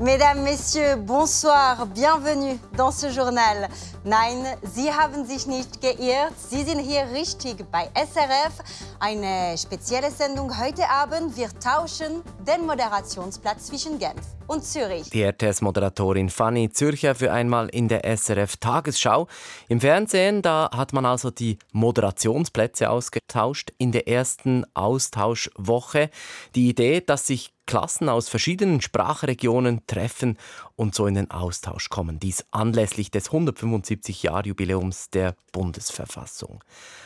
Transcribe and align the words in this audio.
Mesdames, 0.00 0.42
Messieurs, 0.42 0.96
bonsoir, 0.96 1.84
bienvenue 1.84 2.58
dans 2.74 2.90
ce 2.90 3.10
journal. 3.10 3.68
Nein, 4.02 4.46
Sie 4.74 4.90
haben 4.90 5.26
sich 5.26 5.46
nicht 5.46 5.82
geirrt, 5.82 6.32
Sie 6.48 6.64
sind 6.64 6.78
hier 6.78 7.06
richtig 7.12 7.70
bei 7.70 7.90
SRF. 7.94 8.89
Eine 9.02 9.56
spezielle 9.56 10.10
Sendung 10.10 10.60
heute 10.60 10.86
Abend. 10.90 11.34
Wir 11.34 11.48
tauschen 11.58 12.22
den 12.46 12.66
Moderationsplatz 12.66 13.68
zwischen 13.68 13.98
Genf 13.98 14.20
und 14.46 14.62
Zürich. 14.62 15.08
Die 15.08 15.22
RTS-Moderatorin 15.22 16.28
Fanny 16.28 16.68
Zürcher 16.68 17.14
für 17.14 17.32
einmal 17.32 17.70
in 17.70 17.88
der 17.88 18.04
SRF-Tagesschau. 18.04 19.26
Im 19.68 19.80
Fernsehen, 19.80 20.42
da 20.42 20.68
hat 20.70 20.92
man 20.92 21.06
also 21.06 21.30
die 21.30 21.56
Moderationsplätze 21.72 22.90
ausgetauscht 22.90 23.72
in 23.78 23.90
der 23.90 24.06
ersten 24.06 24.66
Austauschwoche. 24.74 26.10
Die 26.54 26.68
Idee, 26.68 27.00
dass 27.00 27.26
sich 27.26 27.54
Klassen 27.70 28.08
aus 28.08 28.28
verschiedenen 28.28 28.80
Sprachregionen 28.80 29.86
treffen 29.86 30.38
und 30.74 30.92
so 30.92 31.06
in 31.06 31.14
den 31.14 31.30
Austausch 31.30 31.88
kommen. 31.88 32.18
Dies 32.18 32.44
anlässlich 32.50 33.12
des 33.12 33.30
175-Jahr-Jubiläums 33.30 35.10
der 35.10 35.36
Bundesverfassung. 35.52 36.64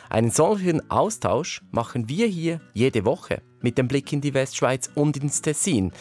Einen 0.09 0.31
solchen 0.31 0.89
Austausch 0.89 1.61
machen 1.85 2.09
wir 2.09 2.25
hier 2.25 2.61
jede 2.73 3.05
Woche 3.05 3.43
mit 3.61 3.77
dem 3.77 3.87
Blick 3.87 4.11
in 4.11 4.19
die 4.19 4.33
Westschweiz 4.33 4.89
und 4.95 5.17
ins 5.17 5.43
Tessin. 5.43 5.91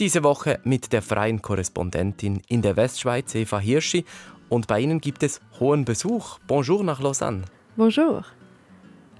Diese 0.00 0.24
Woche 0.24 0.58
mit 0.64 0.92
der 0.92 1.00
freien 1.00 1.40
Korrespondentin 1.40 2.42
in 2.48 2.60
der 2.60 2.74
Westschweiz, 2.74 3.32
Eva 3.36 3.60
Hirschi. 3.60 4.04
Und 4.48 4.66
bei 4.66 4.80
Ihnen 4.80 5.00
gibt 5.00 5.22
es 5.22 5.40
hohen 5.60 5.84
Besuch. 5.84 6.40
Bonjour 6.48 6.82
nach 6.82 7.00
Lausanne. 7.00 7.42
Bonjour. 7.76 8.24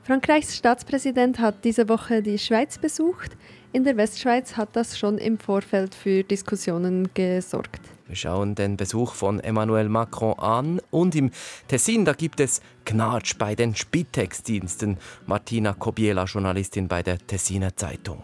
Frankreichs 0.03 0.57
Staatspräsident 0.57 1.39
hat 1.39 1.65
diese 1.65 1.89
Woche 1.89 2.21
die 2.21 2.39
Schweiz 2.39 2.79
besucht. 2.79 3.37
In 3.75 3.85
der 3.85 3.97
Westschweiz 3.97 4.59
hat 4.59 4.77
das 4.77 4.99
schon 4.99 5.17
im 5.17 5.39
Vorfeld 5.39 5.95
für 5.95 6.23
Diskussionen 6.23 7.09
gesorgt. 7.15 7.81
Wir 8.07 8.17
schauen 8.17 8.55
den 8.55 8.77
Besuch 8.77 9.15
von 9.15 9.41
Emmanuel 9.41 9.89
Macron 9.89 10.39
an 10.39 10.83
und 10.91 11.15
im 11.15 11.31
Tessin, 11.69 12.05
da 12.05 12.13
gibt 12.13 12.41
es 12.41 12.61
Knatsch 12.85 13.39
bei 13.39 13.55
den 13.55 13.75
Spitex-Diensten. 13.75 14.99
Martina 15.25 15.73
Kobiela, 15.73 16.25
Journalistin 16.25 16.87
bei 16.87 17.03
der 17.03 17.17
Tessiner 17.19 17.75
Zeitung. 17.75 18.23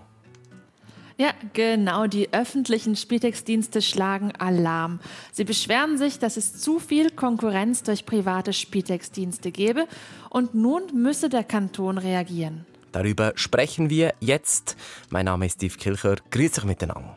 Ja, 1.17 1.33
genau. 1.55 2.07
Die 2.07 2.33
öffentlichen 2.33 2.95
Spitex-Dienste 2.95 3.81
schlagen 3.81 4.33
Alarm. 4.39 5.01
Sie 5.33 5.45
beschweren 5.45 5.97
sich, 5.97 6.19
dass 6.19 6.37
es 6.37 6.61
zu 6.61 6.79
viel 6.79 7.11
Konkurrenz 7.11 7.83
durch 7.83 8.05
private 8.05 8.53
Spitex-Dienste 8.53 9.51
gebe 9.51 9.89
und 10.29 10.55
nun 10.55 10.83
müsse 10.93 11.31
der 11.31 11.43
Kanton 11.43 11.97
reagieren. 11.97 12.67
Darüber 12.92 13.33
sprechen 13.34 13.91
wir 13.91 14.14
jetzt. 14.20 14.77
Mein 15.11 15.27
Name 15.27 15.47
ist 15.47 15.55
Steve 15.55 15.75
Kilcher. 15.77 16.17
Grüß 16.31 16.58
euch 16.58 16.64
miteinander. 16.64 17.17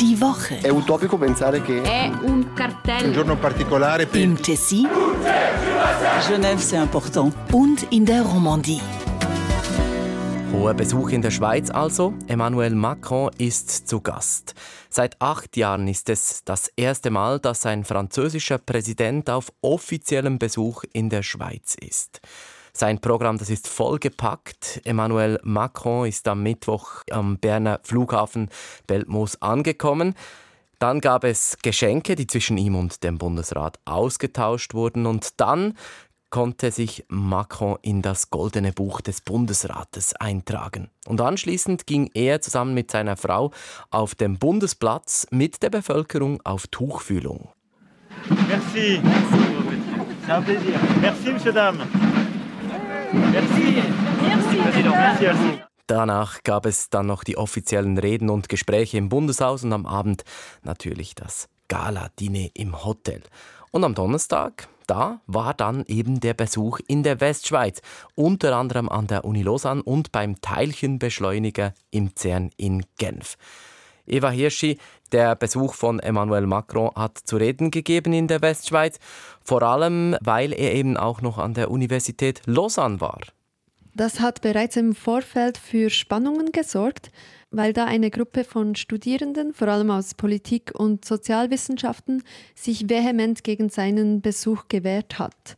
Die 0.00 0.20
Woche. 0.20 0.58
È 0.62 0.68
utopico 0.70 1.16
pensare 1.18 1.62
che 1.62 1.82
È 1.82 2.10
un 2.22 2.52
cartello. 2.54 3.06
un 3.06 3.12
giorno 3.12 3.36
particolare 3.36 4.06
per 4.06 4.20
Im 4.20 4.36
Tessin 4.40 4.88
Genève, 6.28 6.60
c'est 6.60 6.80
important. 6.80 7.34
und 7.52 7.86
in 7.90 8.04
der 8.04 8.22
Romandie. 8.22 8.80
Hoher 10.52 10.74
Besuch 10.74 11.10
in 11.10 11.20
der 11.22 11.30
Schweiz 11.30 11.70
also. 11.70 12.14
Emmanuel 12.28 12.74
Macron 12.74 13.30
ist 13.38 13.88
zu 13.88 14.00
Gast. 14.00 14.54
Seit 14.88 15.20
acht 15.20 15.56
Jahren 15.56 15.86
ist 15.88 16.08
es 16.08 16.42
das 16.44 16.70
erste 16.76 17.10
Mal, 17.10 17.38
dass 17.40 17.66
ein 17.66 17.84
französischer 17.84 18.58
Präsident 18.58 19.28
auf 19.28 19.52
offiziellem 19.60 20.38
Besuch 20.38 20.84
in 20.92 21.10
der 21.10 21.22
Schweiz 21.22 21.74
ist. 21.80 22.20
Sein 22.76 23.00
Programm 23.00 23.38
das 23.38 23.48
ist 23.48 23.68
vollgepackt. 23.68 24.82
Emmanuel 24.84 25.40
Macron 25.42 26.06
ist 26.06 26.28
am 26.28 26.42
Mittwoch 26.42 27.04
am 27.10 27.38
Berner 27.38 27.80
Flughafen 27.82 28.50
Belmoos 28.86 29.40
angekommen. 29.40 30.14
Dann 30.78 31.00
gab 31.00 31.24
es 31.24 31.56
Geschenke, 31.62 32.16
die 32.16 32.26
zwischen 32.26 32.58
ihm 32.58 32.74
und 32.74 33.02
dem 33.02 33.16
Bundesrat 33.16 33.78
ausgetauscht 33.86 34.74
wurden. 34.74 35.06
Und 35.06 35.40
dann 35.40 35.72
konnte 36.28 36.70
sich 36.70 37.06
Macron 37.08 37.78
in 37.80 38.02
das 38.02 38.28
Goldene 38.28 38.72
Buch 38.72 39.00
des 39.00 39.22
Bundesrates 39.22 40.14
eintragen. 40.16 40.90
Und 41.06 41.22
anschließend 41.22 41.86
ging 41.86 42.10
er 42.12 42.42
zusammen 42.42 42.74
mit 42.74 42.90
seiner 42.90 43.16
Frau 43.16 43.52
auf 43.88 44.14
dem 44.14 44.38
Bundesplatz 44.38 45.26
mit 45.30 45.62
der 45.62 45.70
Bevölkerung 45.70 46.42
auf 46.44 46.66
Tuchfühlung. 46.66 47.48
Merci. 48.48 49.00
Plaisir. 50.26 50.78
Merci, 51.00 51.32
Monsieur, 51.32 51.52
Dame. 51.54 51.86
Merci. 53.16 53.82
Merci. 54.22 54.56
Merci. 55.20 55.60
Danach 55.86 56.42
gab 56.42 56.66
es 56.66 56.90
dann 56.90 57.06
noch 57.06 57.22
die 57.22 57.36
offiziellen 57.36 57.96
Reden 57.98 58.28
und 58.28 58.48
Gespräche 58.48 58.98
im 58.98 59.08
Bundeshaus 59.08 59.62
und 59.62 59.72
am 59.72 59.86
Abend 59.86 60.24
natürlich 60.62 61.14
das 61.14 61.48
Gala-Diner 61.68 62.48
im 62.54 62.84
Hotel. 62.84 63.22
Und 63.70 63.84
am 63.84 63.94
Donnerstag, 63.94 64.68
da 64.86 65.20
war 65.26 65.54
dann 65.54 65.84
eben 65.86 66.20
der 66.20 66.34
Besuch 66.34 66.80
in 66.88 67.02
der 67.02 67.20
Westschweiz, 67.20 67.82
unter 68.14 68.56
anderem 68.56 68.88
an 68.88 69.06
der 69.06 69.24
Uni 69.24 69.42
Lausanne 69.42 69.82
und 69.82 70.10
beim 70.12 70.40
Teilchenbeschleuniger 70.40 71.72
im 71.90 72.16
CERN 72.16 72.50
in 72.56 72.84
Genf. 72.98 73.36
Eva 74.06 74.30
Hirschi, 74.30 74.78
der 75.08 75.36
Besuch 75.36 75.74
von 75.74 76.00
Emmanuel 76.00 76.46
Macron 76.46 76.90
hat 76.94 77.18
zu 77.18 77.36
reden 77.36 77.70
gegeben 77.70 78.12
in 78.12 78.28
der 78.28 78.42
Westschweiz, 78.42 78.98
vor 79.42 79.62
allem 79.62 80.16
weil 80.20 80.52
er 80.52 80.74
eben 80.74 80.96
auch 80.96 81.20
noch 81.22 81.38
an 81.38 81.54
der 81.54 81.70
Universität 81.70 82.42
Lausanne 82.46 83.00
war. 83.00 83.20
Das 83.94 84.20
hat 84.20 84.42
bereits 84.42 84.76
im 84.76 84.94
Vorfeld 84.94 85.56
für 85.56 85.88
Spannungen 85.88 86.52
gesorgt, 86.52 87.10
weil 87.50 87.72
da 87.72 87.86
eine 87.86 88.10
Gruppe 88.10 88.44
von 88.44 88.74
Studierenden, 88.74 89.54
vor 89.54 89.68
allem 89.68 89.90
aus 89.90 90.14
Politik 90.14 90.72
und 90.78 91.04
Sozialwissenschaften, 91.04 92.22
sich 92.54 92.90
vehement 92.90 93.42
gegen 93.42 93.70
seinen 93.70 94.20
Besuch 94.20 94.64
gewehrt 94.68 95.18
hat. 95.18 95.56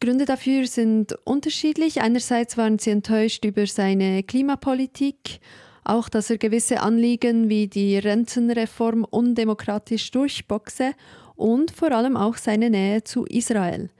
Gründe 0.00 0.24
dafür 0.24 0.66
sind 0.66 1.18
unterschiedlich. 1.24 2.00
Einerseits 2.00 2.56
waren 2.56 2.78
sie 2.78 2.90
enttäuscht 2.90 3.44
über 3.44 3.66
seine 3.66 4.22
Klimapolitik, 4.22 5.40
auch 5.84 6.08
dass 6.08 6.30
er 6.30 6.38
gewisse 6.38 6.80
Anliegen 6.80 7.48
wie 7.48 7.68
die 7.68 7.98
Rentenreform 7.98 9.04
undemokratisch 9.08 10.10
durchboxe 10.10 10.92
und 11.36 11.70
vor 11.70 11.92
allem 11.92 12.16
auch 12.16 12.36
seine 12.36 12.70
Nähe 12.70 13.02
zu 13.04 13.24
Israel. 13.24 13.90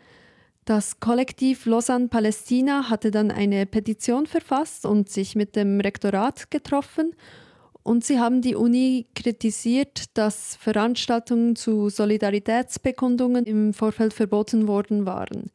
Das 0.67 1.01
Kollektiv 1.01 1.67
Lausanne-Palästina 1.67 2.91
hatte 2.91 3.11
dann 3.11 3.31
eine 3.31 3.67
Petition 3.67 4.27
verfasst 4.27 4.87
und 4.87 5.09
sich 5.09 5.35
mit 5.35 5.57
dem 5.57 5.81
Rektorat 5.81 6.51
getroffen. 6.51 7.15
Und 7.83 8.05
sie 8.05 8.21
haben 8.21 8.43
die 8.43 8.55
Uni 8.55 9.07
kritisiert, 9.15 10.17
dass 10.17 10.57
Veranstaltungen 10.57 11.57
zu 11.57 11.89
Solidaritätsbekundungen 11.89 13.47
im 13.47 13.73
Vorfeld 13.73 14.13
verboten 14.13 14.69
worden 14.69 15.07
waren. 15.07 15.51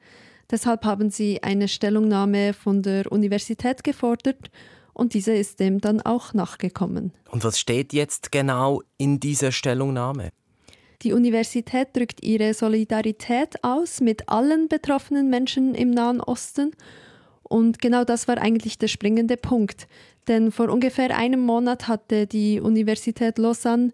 Deshalb 0.50 0.86
haben 0.86 1.12
sie 1.12 1.42
eine 1.44 1.68
Stellungnahme 1.68 2.54
von 2.54 2.82
der 2.82 3.12
Universität 3.12 3.84
gefordert 3.84 4.50
und 4.96 5.14
diese 5.14 5.34
ist 5.34 5.60
dem 5.60 5.80
dann 5.80 6.02
auch 6.02 6.34
nachgekommen. 6.34 7.12
Und 7.30 7.44
was 7.44 7.60
steht 7.60 7.94
jetzt 7.94 8.32
genau 8.32 8.82
in 8.98 9.20
dieser 9.20 9.52
Stellungnahme? 9.52 10.32
Die 11.02 11.12
Universität 11.12 11.90
drückt 11.94 12.24
ihre 12.24 12.54
Solidarität 12.54 13.64
aus 13.64 14.00
mit 14.00 14.30
allen 14.30 14.70
betroffenen 14.70 15.30
Menschen 15.30 15.76
im 15.76 15.92
Nahen 15.92 16.22
Osten. 16.22 16.72
Und 17.44 17.80
genau 17.80 18.06
das 18.06 18.28
war 18.28 18.38
eigentlich 18.38 18.78
der 18.78 18.88
springende 18.88 19.38
Punkt. 19.38 19.88
Denn 20.30 20.52
vor 20.52 20.70
ungefähr 20.70 21.16
einem 21.16 21.42
Monat 21.42 21.88
hatte 21.90 22.26
die 22.26 22.62
Universität 22.62 23.38
Lausanne 23.38 23.92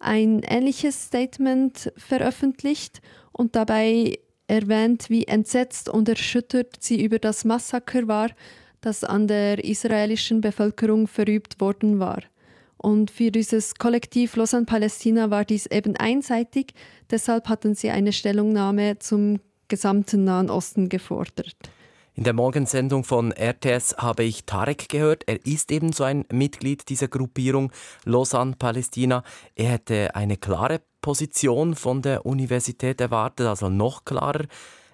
ein 0.00 0.42
ähnliches 0.42 1.06
Statement 1.06 1.92
veröffentlicht 1.96 3.00
und 3.32 3.54
dabei 3.54 4.18
erwähnt, 4.48 5.10
wie 5.10 5.24
entsetzt 5.24 5.88
und 5.88 6.08
erschüttert 6.08 6.76
sie 6.80 7.02
über 7.02 7.20
das 7.20 7.44
Massaker 7.44 8.08
war, 8.08 8.30
das 8.80 9.04
an 9.04 9.28
der 9.28 9.64
israelischen 9.64 10.40
Bevölkerung 10.40 11.06
verübt 11.06 11.60
worden 11.60 11.98
war. 11.98 12.22
Und 12.76 13.10
für 13.10 13.30
dieses 13.30 13.74
Kollektiv 13.74 14.36
Lausanne-Palästina 14.36 15.30
war 15.30 15.44
dies 15.44 15.66
eben 15.66 15.96
einseitig. 15.96 16.72
Deshalb 17.10 17.48
hatten 17.48 17.74
sie 17.74 17.90
eine 17.90 18.12
Stellungnahme 18.12 18.98
zum 18.98 19.40
gesamten 19.68 20.24
Nahen 20.24 20.48
Osten 20.48 20.88
gefordert. 20.88 21.56
In 22.14 22.24
der 22.24 22.32
Morgensendung 22.32 23.04
von 23.04 23.32
RTS 23.32 23.96
habe 23.98 24.24
ich 24.24 24.44
Tarek 24.44 24.88
gehört. 24.88 25.24
Er 25.26 25.44
ist 25.46 25.70
eben 25.70 25.92
so 25.92 26.04
ein 26.04 26.24
Mitglied 26.32 26.88
dieser 26.88 27.08
Gruppierung 27.08 27.70
Lausanne-Palästina. 28.04 29.22
Er 29.54 29.70
hätte 29.70 30.14
eine 30.14 30.36
klare 30.36 30.80
Position 31.00 31.74
von 31.74 32.02
der 32.02 32.26
Universität 32.26 33.00
erwartet, 33.00 33.46
also 33.46 33.68
noch 33.68 34.04
klarer. 34.04 34.44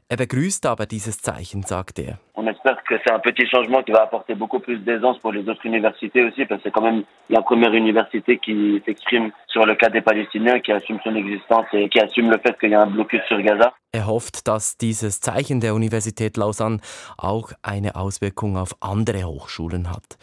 Er 0.09 0.17
begrüßt 0.17 0.67
aber 0.67 0.87
dieses 0.87 1.19
Zeichen, 1.19 1.65
sagt 1.65 1.99
er. 1.99 2.21
On 2.35 2.47
espère 2.47 2.77
que 2.85 2.95
c'est 3.05 3.13
un 3.13 3.19
petit 3.19 3.45
changement 3.49 3.83
qui 3.83 3.91
va 3.91 4.03
apporter 4.03 4.37
beaucoup 4.37 4.61
plus 4.61 4.79
d'aisance 4.79 5.19
pour 5.19 5.33
les 5.33 5.49
autres 5.49 5.67
universités 5.67 6.23
aussi, 6.23 6.45
parce 6.45 6.63
que 6.63 6.69
c'est 6.69 6.71
quand 6.71 6.83
même 6.83 7.03
la 7.29 7.43
première 7.43 7.73
université 7.73 8.39
qui 8.39 8.81
s'exprime 8.87 9.33
sur 9.49 9.67
le 9.67 9.75
cas 9.75 9.89
des 9.89 10.03
Paléstinens, 10.03 10.61
qui 10.61 10.71
assume 10.71 11.01
son 11.03 11.17
existence 11.17 11.67
et 11.73 11.89
qui 11.89 11.99
assume 11.99 12.31
le 12.31 12.39
fait 12.39 12.57
qu'il 12.61 12.71
y 12.71 12.75
a 12.77 12.83
un 12.83 12.87
blocus 12.87 13.21
sur 13.27 13.43
Gaza. 13.43 13.73
Er 13.91 14.07
hofft, 14.07 14.47
dass 14.47 14.77
dieses 14.77 15.21
Zeichen 15.21 15.61
der 15.61 15.75
Universität 15.75 16.37
Lausanne 16.37 16.79
auch 17.19 17.51
eine 17.63 17.97
Auswirkung 17.97 18.57
auf 18.57 18.77
andere 18.81 19.25
Hochschulen 19.25 19.91
hat. 19.91 20.19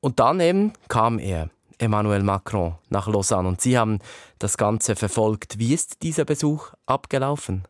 Und 0.00 0.20
dann 0.20 0.40
eben 0.40 0.72
kam 0.88 1.18
er. 1.18 1.50
Emmanuel 1.80 2.22
Macron 2.22 2.74
nach 2.88 3.06
Lausanne 3.06 3.46
und 3.46 3.60
Sie 3.60 3.78
haben 3.78 3.98
das 4.38 4.56
Ganze 4.56 4.96
verfolgt. 4.96 5.58
Wie 5.58 5.74
ist 5.74 6.02
dieser 6.02 6.24
Besuch 6.24 6.72
abgelaufen? 6.86 7.64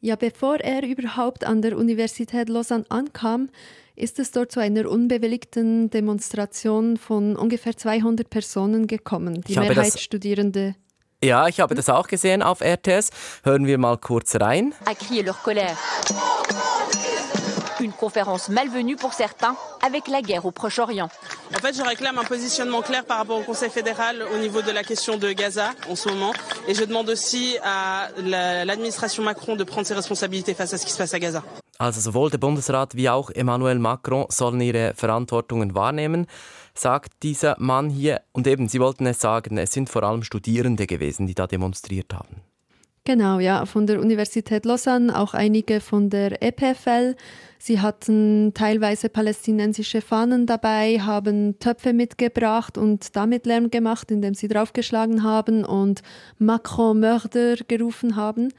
Ja, 0.00 0.14
bevor 0.14 0.60
er 0.60 0.84
überhaupt 0.84 1.44
an 1.44 1.60
der 1.60 1.76
Universität 1.76 2.48
Lausanne 2.48 2.84
ankam, 2.88 3.48
ist 3.96 4.20
es 4.20 4.30
dort 4.30 4.52
zu 4.52 4.60
einer 4.60 4.88
unbewilligten 4.88 5.90
Demonstration 5.90 6.96
von 6.96 7.34
ungefähr 7.34 7.76
200 7.76 8.30
Personen 8.30 8.86
gekommen. 8.86 9.40
Die 9.42 9.58
Mehrheit 9.58 9.98
Studierende. 9.98 10.76
Ja, 11.22 11.48
ich 11.48 11.58
habe 11.58 11.74
das 11.74 11.88
auch 11.88 12.06
gesehen 12.06 12.44
auf 12.44 12.60
RTS. 12.60 13.10
Hören 13.42 13.66
wir 13.66 13.76
mal 13.76 13.98
kurz 13.98 14.36
rein. 14.36 14.72
A 14.84 14.94
crier 14.94 15.24
leur 15.24 15.36
colère. 15.42 15.76
Conférence 17.98 18.48
malvenue 18.48 18.96
pour 18.96 19.12
certains 19.12 19.56
avec 19.84 20.08
la 20.08 20.22
guerre 20.22 20.46
au 20.46 20.50
Proche-Orient. 20.50 21.08
En 21.54 21.58
fait, 21.58 21.76
je 21.76 21.82
réclame 21.82 22.18
un 22.18 22.24
positionnement 22.24 22.80
clair 22.82 23.04
par 23.04 23.18
rapport 23.18 23.38
au 23.38 23.42
Conseil 23.42 23.70
fédéral 23.70 24.24
au 24.34 24.38
niveau 24.38 24.62
de 24.62 24.70
la 24.70 24.84
question 24.84 25.16
de 25.18 25.32
Gaza 25.32 25.70
en 25.90 25.96
ce 25.96 26.08
moment. 26.08 26.32
Et 26.68 26.74
je 26.74 26.84
demande 26.84 27.08
aussi 27.10 27.58
à 27.62 28.08
l'administration 28.64 29.22
Macron 29.22 29.56
de 29.56 29.64
prendre 29.64 29.86
ses 29.86 29.94
responsabilités 29.94 30.54
face 30.54 30.72
à 30.72 30.78
ce 30.78 30.86
qui 30.86 30.92
se 30.92 30.98
passe 30.98 31.12
à 31.14 31.18
Gaza. 31.18 31.42
Also 31.80 32.00
sowohl 32.00 32.30
der 32.30 32.38
Bundesrat 32.38 32.94
wie 32.94 33.08
auch 33.08 33.30
Emmanuel 33.30 33.78
Macron 33.78 34.26
sollen 34.30 34.60
ihre 34.60 34.94
Verantwortungen 34.96 35.76
wahrnehmen, 35.76 36.26
sagt 36.74 37.12
dieser 37.22 37.54
Mann 37.58 37.88
hier. 37.88 38.20
Und 38.32 38.48
eben, 38.48 38.68
Sie 38.68 38.80
wollten 38.80 39.06
es 39.06 39.20
sagen, 39.20 39.58
es 39.58 39.70
sind 39.70 39.88
vor 39.88 40.02
allem 40.02 40.24
Studierende 40.24 40.86
gewesen, 40.88 41.28
die 41.28 41.34
da 41.34 41.46
demonstriert 41.46 42.12
haben. 42.12 42.42
Genau, 43.08 43.38
ja, 43.40 43.64
von 43.64 43.86
der 43.86 44.00
Universität 44.00 44.66
Lausanne, 44.66 45.18
auch 45.18 45.32
einige 45.32 45.80
von 45.80 46.10
der 46.10 46.42
EPFL. 46.42 47.16
Sie 47.58 47.80
hatten 47.80 48.52
teilweise 48.52 49.08
palästinensische 49.08 50.02
Fahnen 50.02 50.44
dabei, 50.44 51.00
haben 51.00 51.58
Töpfe 51.58 51.94
mitgebracht 51.94 52.76
und 52.76 53.16
damit 53.16 53.46
Lärm 53.46 53.70
gemacht, 53.70 54.10
indem 54.10 54.34
sie 54.34 54.46
draufgeschlagen 54.46 55.22
haben 55.22 55.64
und 55.64 56.02
Macron 56.36 57.00
Mörder 57.00 57.56
gerufen 57.66 58.14
haben. 58.14 58.52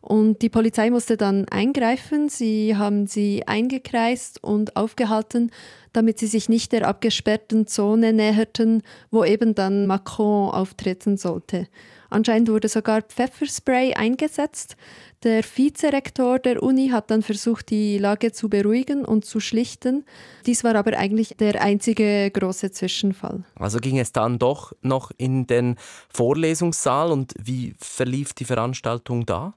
Und 0.00 0.42
die 0.42 0.48
Polizei 0.48 0.90
musste 0.90 1.16
dann 1.16 1.48
eingreifen. 1.48 2.28
Sie 2.28 2.76
haben 2.76 3.08
sie 3.08 3.48
eingekreist 3.48 4.44
und 4.44 4.76
aufgehalten, 4.76 5.50
damit 5.92 6.20
sie 6.20 6.28
sich 6.28 6.48
nicht 6.48 6.70
der 6.70 6.86
abgesperrten 6.86 7.66
Zone 7.66 8.12
näherten, 8.12 8.84
wo 9.10 9.24
eben 9.24 9.56
dann 9.56 9.88
Macron 9.88 10.50
auftreten 10.50 11.16
sollte. 11.16 11.66
Anscheinend 12.10 12.48
wurde 12.48 12.68
sogar 12.68 13.02
Pfefferspray 13.02 13.94
eingesetzt. 13.94 14.76
Der 15.24 15.42
Vizerektor 15.42 16.38
der 16.38 16.62
Uni 16.62 16.88
hat 16.88 17.10
dann 17.10 17.22
versucht, 17.22 17.70
die 17.70 17.98
Lage 17.98 18.32
zu 18.32 18.48
beruhigen 18.48 19.04
und 19.04 19.24
zu 19.24 19.40
schlichten. 19.40 20.04
Dies 20.46 20.64
war 20.64 20.74
aber 20.74 20.96
eigentlich 20.96 21.36
der 21.38 21.60
einzige 21.60 22.30
große 22.30 22.70
Zwischenfall. 22.70 23.44
Also 23.56 23.78
ging 23.78 23.98
es 23.98 24.12
dann 24.12 24.38
doch 24.38 24.72
noch 24.82 25.10
in 25.18 25.46
den 25.46 25.76
Vorlesungssaal 26.08 27.10
und 27.10 27.34
wie 27.38 27.74
verlief 27.78 28.32
die 28.32 28.44
Veranstaltung 28.44 29.26
da? 29.26 29.54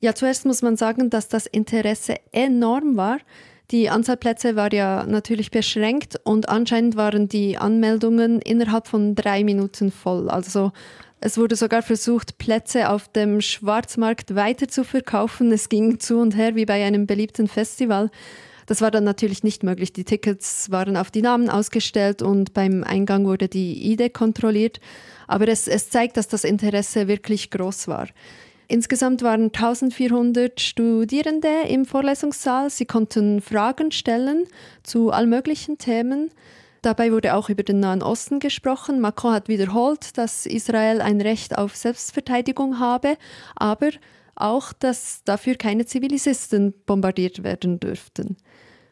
Ja, 0.00 0.14
zuerst 0.14 0.44
muss 0.44 0.62
man 0.62 0.76
sagen, 0.76 1.10
dass 1.10 1.28
das 1.28 1.46
Interesse 1.46 2.16
enorm 2.32 2.96
war. 2.96 3.18
Die 3.70 3.88
Anzahl 3.88 4.18
Plätze 4.18 4.56
war 4.56 4.72
ja 4.72 5.06
natürlich 5.06 5.50
beschränkt 5.50 6.20
und 6.24 6.50
anscheinend 6.50 6.96
waren 6.96 7.28
die 7.28 7.56
Anmeldungen 7.56 8.40
innerhalb 8.42 8.88
von 8.88 9.14
drei 9.14 9.42
Minuten 9.42 9.90
voll. 9.90 10.28
Also 10.28 10.72
es 11.24 11.38
wurde 11.38 11.56
sogar 11.56 11.80
versucht, 11.80 12.36
Plätze 12.36 12.90
auf 12.90 13.08
dem 13.08 13.40
Schwarzmarkt 13.40 14.34
weiter 14.34 14.68
zu 14.68 14.84
verkaufen. 14.84 15.50
Es 15.52 15.70
ging 15.70 15.98
zu 15.98 16.18
und 16.18 16.36
her 16.36 16.54
wie 16.54 16.66
bei 16.66 16.84
einem 16.84 17.06
beliebten 17.06 17.48
Festival. 17.48 18.10
Das 18.66 18.82
war 18.82 18.90
dann 18.90 19.04
natürlich 19.04 19.42
nicht 19.42 19.62
möglich. 19.62 19.94
Die 19.94 20.04
Tickets 20.04 20.70
waren 20.70 20.98
auf 20.98 21.10
die 21.10 21.22
Namen 21.22 21.48
ausgestellt 21.48 22.20
und 22.20 22.52
beim 22.52 22.84
Eingang 22.84 23.24
wurde 23.24 23.48
die 23.48 23.90
ID 23.90 24.12
kontrolliert. 24.12 24.80
Aber 25.26 25.48
es, 25.48 25.66
es 25.66 25.88
zeigt, 25.88 26.18
dass 26.18 26.28
das 26.28 26.44
Interesse 26.44 27.08
wirklich 27.08 27.50
groß 27.50 27.88
war. 27.88 28.08
Insgesamt 28.68 29.22
waren 29.22 29.44
1400 29.44 30.60
Studierende 30.60 31.62
im 31.70 31.86
Vorlesungssaal. 31.86 32.68
Sie 32.68 32.84
konnten 32.84 33.40
Fragen 33.40 33.92
stellen 33.92 34.44
zu 34.82 35.10
all 35.10 35.26
möglichen 35.26 35.78
Themen. 35.78 36.30
Dabei 36.84 37.12
wurde 37.12 37.34
auch 37.34 37.48
über 37.48 37.62
den 37.62 37.80
Nahen 37.80 38.02
Osten 38.02 38.40
gesprochen. 38.40 39.00
Macron 39.00 39.32
hat 39.32 39.48
wiederholt, 39.48 40.18
dass 40.18 40.44
Israel 40.44 41.00
ein 41.00 41.18
Recht 41.22 41.56
auf 41.56 41.74
Selbstverteidigung 41.74 42.78
habe, 42.78 43.16
aber 43.56 43.88
auch, 44.34 44.74
dass 44.74 45.24
dafür 45.24 45.54
keine 45.54 45.86
Zivilisten 45.86 46.74
bombardiert 46.84 47.42
werden 47.42 47.80
dürften. 47.80 48.36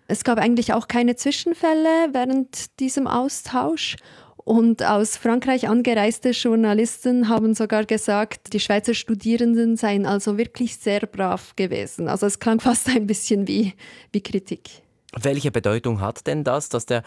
Es 0.09 0.25
gab 0.25 0.39
eigentlich 0.39 0.73
auch 0.73 0.89
keine 0.89 1.17
Zwischenfälle 1.17 2.09
während 2.13 2.81
diesem 2.81 3.07
Austausch 3.07 3.97
und 4.39 4.83
aus 4.83 5.19
Frankreich 5.19 5.69
angereiste 5.69 6.31
Journalisten 6.31 7.29
haben 7.29 7.53
sogar 7.55 7.85
gesagt, 7.85 8.55
die 8.55 8.61
Schweizer 8.61 8.95
Studierenden 8.95 9.77
seien 9.77 10.07
also 10.07 10.39
wirklich 10.39 10.79
sehr 10.79 11.01
brav 11.01 11.55
gewesen. 11.57 12.09
Also 12.09 12.25
es 12.25 12.39
klang 12.39 12.59
fast 12.59 12.89
ein 12.89 13.07
bisschen 13.07 13.47
wie, 13.47 13.75
wie 14.13 14.23
Kritik. 14.23 14.83
Welche 15.21 15.51
Bedeutung 15.51 16.01
hat 16.01 16.27
denn 16.27 16.43
das, 16.43 16.71
dass 16.71 16.87
der 16.87 17.03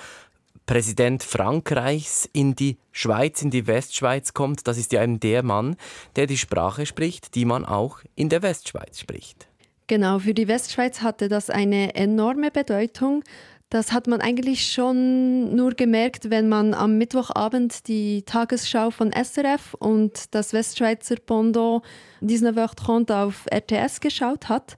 Präsident 0.65 1.23
Frankreichs 1.23 2.29
in 2.33 2.55
die 2.55 2.77
Schweiz, 2.91 3.41
in 3.41 3.51
die 3.51 3.67
Westschweiz 3.67 4.33
kommt? 4.33 4.67
Das 4.67 4.77
ist 4.77 4.91
ja 4.91 5.03
eben 5.03 5.19
der 5.19 5.43
Mann, 5.43 5.75
der 6.15 6.27
die 6.27 6.37
Sprache 6.37 6.85
spricht, 6.85 7.35
die 7.35 7.45
man 7.45 7.65
auch 7.65 7.99
in 8.15 8.29
der 8.29 8.41
Westschweiz 8.41 8.99
spricht. 8.99 9.47
Genau, 9.87 10.19
für 10.19 10.33
die 10.33 10.47
Westschweiz 10.47 11.01
hatte 11.01 11.27
das 11.27 11.49
eine 11.51 11.93
enorme 11.95 12.49
Bedeutung. 12.49 13.23
Das 13.69 13.91
hat 13.91 14.07
man 14.07 14.21
eigentlich 14.21 14.71
schon 14.71 15.55
nur 15.55 15.71
gemerkt, 15.73 16.29
wenn 16.29 16.49
man 16.49 16.73
am 16.73 16.97
Mittwochabend 16.97 17.87
die 17.87 18.23
Tagesschau 18.23 18.89
von 18.91 19.11
SRF 19.11 19.75
und 19.75 20.33
das 20.33 20.53
Westschweizer 20.53 21.17
Pendant 21.17 21.83
19h30 22.23 23.23
auf 23.23 23.45
RTS 23.51 23.99
geschaut 23.99 24.49
hat. 24.49 24.77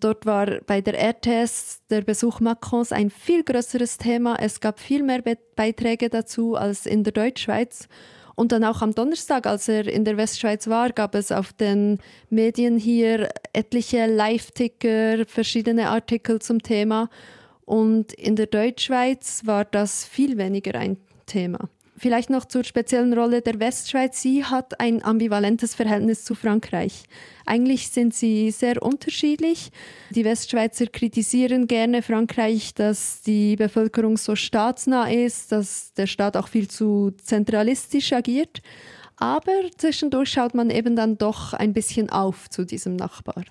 Dort 0.00 0.26
war 0.26 0.60
bei 0.66 0.80
der 0.80 0.98
RTS 0.98 1.82
der 1.88 2.02
Besuch 2.02 2.40
Macrons 2.40 2.92
ein 2.92 3.10
viel 3.10 3.42
größeres 3.42 3.96
Thema. 3.96 4.36
Es 4.38 4.60
gab 4.60 4.80
viel 4.80 5.02
mehr 5.02 5.22
Be 5.22 5.38
Beiträge 5.56 6.08
dazu 6.08 6.54
als 6.54 6.86
in 6.86 7.02
der 7.02 7.12
Deutschschweiz. 7.12 7.88
Und 8.36 8.52
dann 8.52 8.62
auch 8.62 8.82
am 8.82 8.94
Donnerstag, 8.94 9.46
als 9.48 9.66
er 9.68 9.88
in 9.88 10.04
der 10.04 10.16
Westschweiz 10.16 10.68
war, 10.68 10.90
gab 10.90 11.16
es 11.16 11.32
auf 11.32 11.52
den 11.52 11.98
Medien 12.30 12.78
hier 12.78 13.30
etliche 13.52 14.06
Live-Ticker, 14.06 15.26
verschiedene 15.26 15.88
Artikel 15.88 16.40
zum 16.40 16.62
Thema. 16.62 17.10
Und 17.64 18.12
in 18.12 18.36
der 18.36 18.46
Deutschschweiz 18.46 19.42
war 19.44 19.64
das 19.64 20.04
viel 20.04 20.38
weniger 20.38 20.78
ein 20.78 20.98
Thema. 21.26 21.68
Vielleicht 21.98 22.30
noch 22.30 22.44
zur 22.44 22.64
speziellen 22.64 23.12
Rolle 23.12 23.42
der 23.42 23.58
Westschweiz. 23.58 24.22
Sie 24.22 24.44
hat 24.44 24.78
ein 24.80 25.04
ambivalentes 25.04 25.74
Verhältnis 25.74 26.24
zu 26.24 26.34
Frankreich. 26.34 27.04
Eigentlich 27.44 27.88
sind 27.88 28.14
sie 28.14 28.50
sehr 28.50 28.82
unterschiedlich. 28.82 29.70
Die 30.10 30.24
Westschweizer 30.24 30.86
kritisieren 30.86 31.66
gerne 31.66 32.02
Frankreich, 32.02 32.74
dass 32.74 33.22
die 33.22 33.56
Bevölkerung 33.56 34.16
so 34.16 34.36
staatsnah 34.36 35.10
ist, 35.10 35.50
dass 35.50 35.92
der 35.94 36.06
Staat 36.06 36.36
auch 36.36 36.48
viel 36.48 36.68
zu 36.68 37.12
zentralistisch 37.22 38.12
agiert. 38.12 38.62
Aber 39.20 39.52
zwischendurch 39.76 40.30
schaut 40.30 40.54
man 40.54 40.70
eben 40.70 40.94
dann 40.94 41.18
doch 41.18 41.52
ein 41.52 41.72
bisschen 41.72 42.08
auf 42.08 42.48
zu 42.50 42.64
diesem 42.64 42.94
Nachbar. 42.94 43.42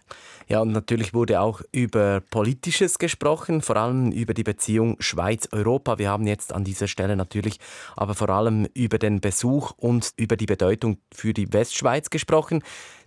Ja, 0.48 0.62
und 0.62 0.72
natürlich 0.72 1.14
wurde 1.14 1.42
auch 1.42 1.62
über 1.74 2.22
Politisches 2.22 3.00
gesprochen, 3.00 3.62
vor 3.62 3.76
allem 3.76 4.14
über 4.14 4.34
die 4.34 4.44
Beziehung 4.44 4.96
Schweiz-Europa. 5.00 6.00
Wir 6.00 6.10
haben 6.10 6.26
jetzt 6.26 6.54
an 6.54 6.64
dieser 6.64 6.88
Stelle 6.88 7.18
natürlich 7.18 7.60
aber 7.98 8.16
vor 8.16 8.30
allem 8.30 8.66
über 8.74 8.98
den 8.98 9.20
Besuch 9.20 9.72
und 9.76 10.14
über 10.16 10.38
die 10.38 10.46
Bedeutung 10.46 11.00
für 11.14 11.34
die 11.34 11.52
Westschweiz 11.52 12.10
gesprochen. 12.10 12.64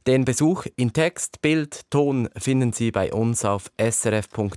Den 0.06 0.26
Besuch 0.26 0.66
in 0.76 0.92
Text, 0.92 1.40
Bild, 1.40 1.90
Ton 1.90 2.28
finden 2.36 2.74
Sie 2.74 2.90
bei 2.90 3.10
uns 3.10 3.46
auf 3.46 3.70
srf.ch-news. 3.80 4.52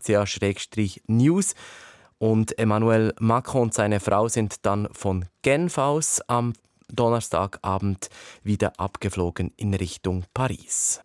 Und 2.17 2.57
Emmanuel 2.57 3.13
Macron 3.19 3.63
und 3.63 3.73
seine 3.73 3.99
Frau 3.99 4.27
sind 4.29 4.65
dann 4.65 4.87
von 4.93 5.25
Genf 5.41 5.77
aus 5.77 6.21
am 6.27 6.53
Donnerstagabend 6.93 8.09
wieder 8.43 8.73
abgeflogen 8.79 9.51
in 9.57 9.73
Richtung 9.73 10.23
Paris. 10.33 11.01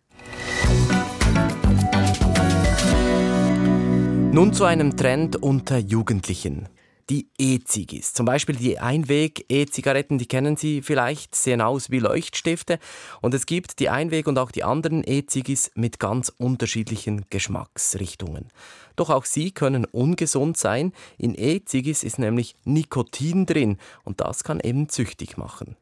Nun 4.31 4.53
zu 4.53 4.65
einem 4.65 4.95
Trend 4.95 5.35
unter 5.35 5.77
Jugendlichen. 5.77 6.69
Die 7.09 7.27
E-Zigis. 7.39 8.13
Zum 8.13 8.27
Beispiel 8.27 8.55
die 8.55 8.77
Einweg-E-Zigaretten, 8.77 10.19
die 10.19 10.27
kennen 10.27 10.57
Sie 10.57 10.83
vielleicht, 10.83 11.33
sehen 11.33 11.59
aus 11.59 11.89
wie 11.89 11.97
Leuchtstifte. 11.97 12.77
Und 13.21 13.33
es 13.33 13.47
gibt 13.47 13.79
die 13.79 13.89
Einweg- 13.89 14.27
und 14.27 14.37
auch 14.37 14.51
die 14.51 14.63
anderen 14.63 15.03
E-Zigis 15.03 15.71
mit 15.73 15.99
ganz 15.99 16.31
unterschiedlichen 16.37 17.25
Geschmacksrichtungen. 17.31 18.49
Doch 18.95 19.09
auch 19.09 19.25
sie 19.25 19.51
können 19.51 19.85
ungesund 19.85 20.57
sein. 20.57 20.93
In 21.17 21.33
E-Zigis 21.35 22.03
ist 22.03 22.19
nämlich 22.19 22.55
Nikotin 22.63 23.47
drin 23.47 23.77
und 24.03 24.21
das 24.21 24.43
kann 24.43 24.59
eben 24.59 24.87
züchtig 24.89 25.35
machen. 25.35 25.77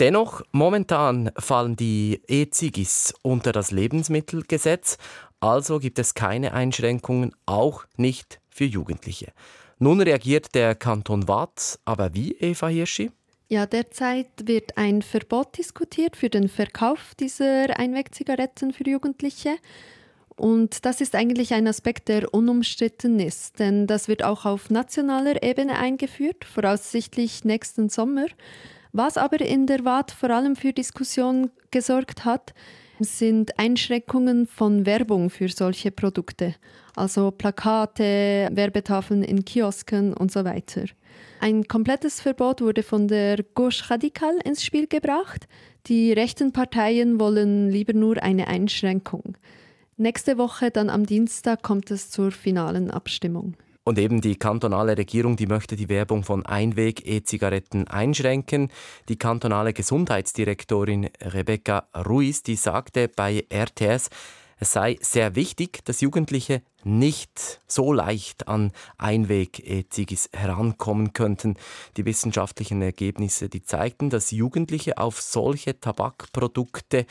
Dennoch, 0.00 0.42
momentan 0.52 1.30
fallen 1.36 1.76
die 1.76 2.20
E-Zigis 2.26 3.14
unter 3.22 3.52
das 3.52 3.70
Lebensmittelgesetz, 3.70 4.96
also 5.40 5.78
gibt 5.78 5.98
es 5.98 6.14
keine 6.14 6.52
Einschränkungen, 6.52 7.32
auch 7.46 7.84
nicht 7.96 8.40
für 8.48 8.64
Jugendliche. 8.64 9.32
Nun 9.80 10.00
reagiert 10.00 10.54
der 10.56 10.74
Kanton 10.74 11.28
Waadt, 11.28 11.78
aber 11.84 12.12
wie, 12.12 12.32
Eva 12.32 12.66
Hirschi? 12.66 13.12
Ja, 13.48 13.64
derzeit 13.64 14.26
wird 14.44 14.76
ein 14.76 15.02
Verbot 15.02 15.56
diskutiert 15.56 16.16
für 16.16 16.28
den 16.28 16.48
Verkauf 16.48 17.14
dieser 17.14 17.78
Einwegzigaretten 17.78 18.72
für 18.72 18.88
Jugendliche. 18.88 19.56
Und 20.36 20.84
das 20.84 21.00
ist 21.00 21.14
eigentlich 21.14 21.54
ein 21.54 21.66
Aspekt, 21.68 22.08
der 22.08 22.34
unumstritten 22.34 23.20
ist, 23.20 23.60
denn 23.60 23.86
das 23.86 24.08
wird 24.08 24.24
auch 24.24 24.44
auf 24.44 24.68
nationaler 24.68 25.42
Ebene 25.42 25.78
eingeführt, 25.78 26.44
voraussichtlich 26.44 27.44
nächsten 27.44 27.88
Sommer. 27.88 28.26
Was 28.92 29.16
aber 29.16 29.40
in 29.40 29.66
der 29.66 29.84
WAD 29.84 30.10
vor 30.10 30.30
allem 30.30 30.56
für 30.56 30.72
Diskussionen 30.72 31.50
gesorgt 31.70 32.24
hat, 32.24 32.52
sind 33.00 33.58
Einschränkungen 33.58 34.46
von 34.46 34.86
Werbung 34.86 35.30
für 35.30 35.48
solche 35.48 35.90
Produkte, 35.90 36.54
also 36.96 37.30
Plakate, 37.30 38.48
Werbetafeln 38.52 39.22
in 39.22 39.44
Kiosken 39.44 40.14
und 40.14 40.32
so 40.32 40.44
weiter. 40.44 40.84
Ein 41.40 41.64
komplettes 41.68 42.20
Verbot 42.20 42.60
wurde 42.60 42.82
von 42.82 43.08
der 43.08 43.44
Gauche 43.54 43.90
Radikal 43.90 44.36
ins 44.44 44.64
Spiel 44.64 44.86
gebracht. 44.86 45.46
Die 45.86 46.12
rechten 46.12 46.52
Parteien 46.52 47.20
wollen 47.20 47.70
lieber 47.70 47.92
nur 47.92 48.22
eine 48.22 48.48
Einschränkung. 48.48 49.36
Nächste 49.96 50.38
Woche, 50.38 50.70
dann 50.70 50.90
am 50.90 51.06
Dienstag, 51.06 51.62
kommt 51.62 51.90
es 51.90 52.10
zur 52.10 52.30
finalen 52.30 52.90
Abstimmung. 52.90 53.54
Und 53.88 53.98
eben 53.98 54.20
die 54.20 54.36
kantonale 54.36 54.98
Regierung, 54.98 55.36
die 55.36 55.46
möchte 55.46 55.74
die 55.74 55.88
Werbung 55.88 56.22
von 56.22 56.44
Einweg-E-Zigaretten 56.44 57.88
einschränken. 57.88 58.70
Die 59.08 59.16
kantonale 59.16 59.72
Gesundheitsdirektorin 59.72 61.08
Rebecca 61.22 61.88
Ruiz, 61.96 62.42
die 62.42 62.56
sagte 62.56 63.08
bei 63.08 63.46
RTS, 63.48 64.10
es 64.58 64.72
sei 64.72 64.98
sehr 65.00 65.36
wichtig, 65.36 65.82
dass 65.86 66.02
Jugendliche 66.02 66.60
nicht 66.84 67.62
so 67.66 67.94
leicht 67.94 68.46
an 68.46 68.72
Einweg-E-Zigis 68.98 70.28
herankommen 70.34 71.14
könnten. 71.14 71.56
Die 71.96 72.04
wissenschaftlichen 72.04 72.82
Ergebnisse, 72.82 73.48
die 73.48 73.62
zeigten, 73.62 74.10
dass 74.10 74.32
Jugendliche 74.32 74.98
auf 74.98 75.22
solche 75.22 75.80
Tabakprodukte 75.80 77.06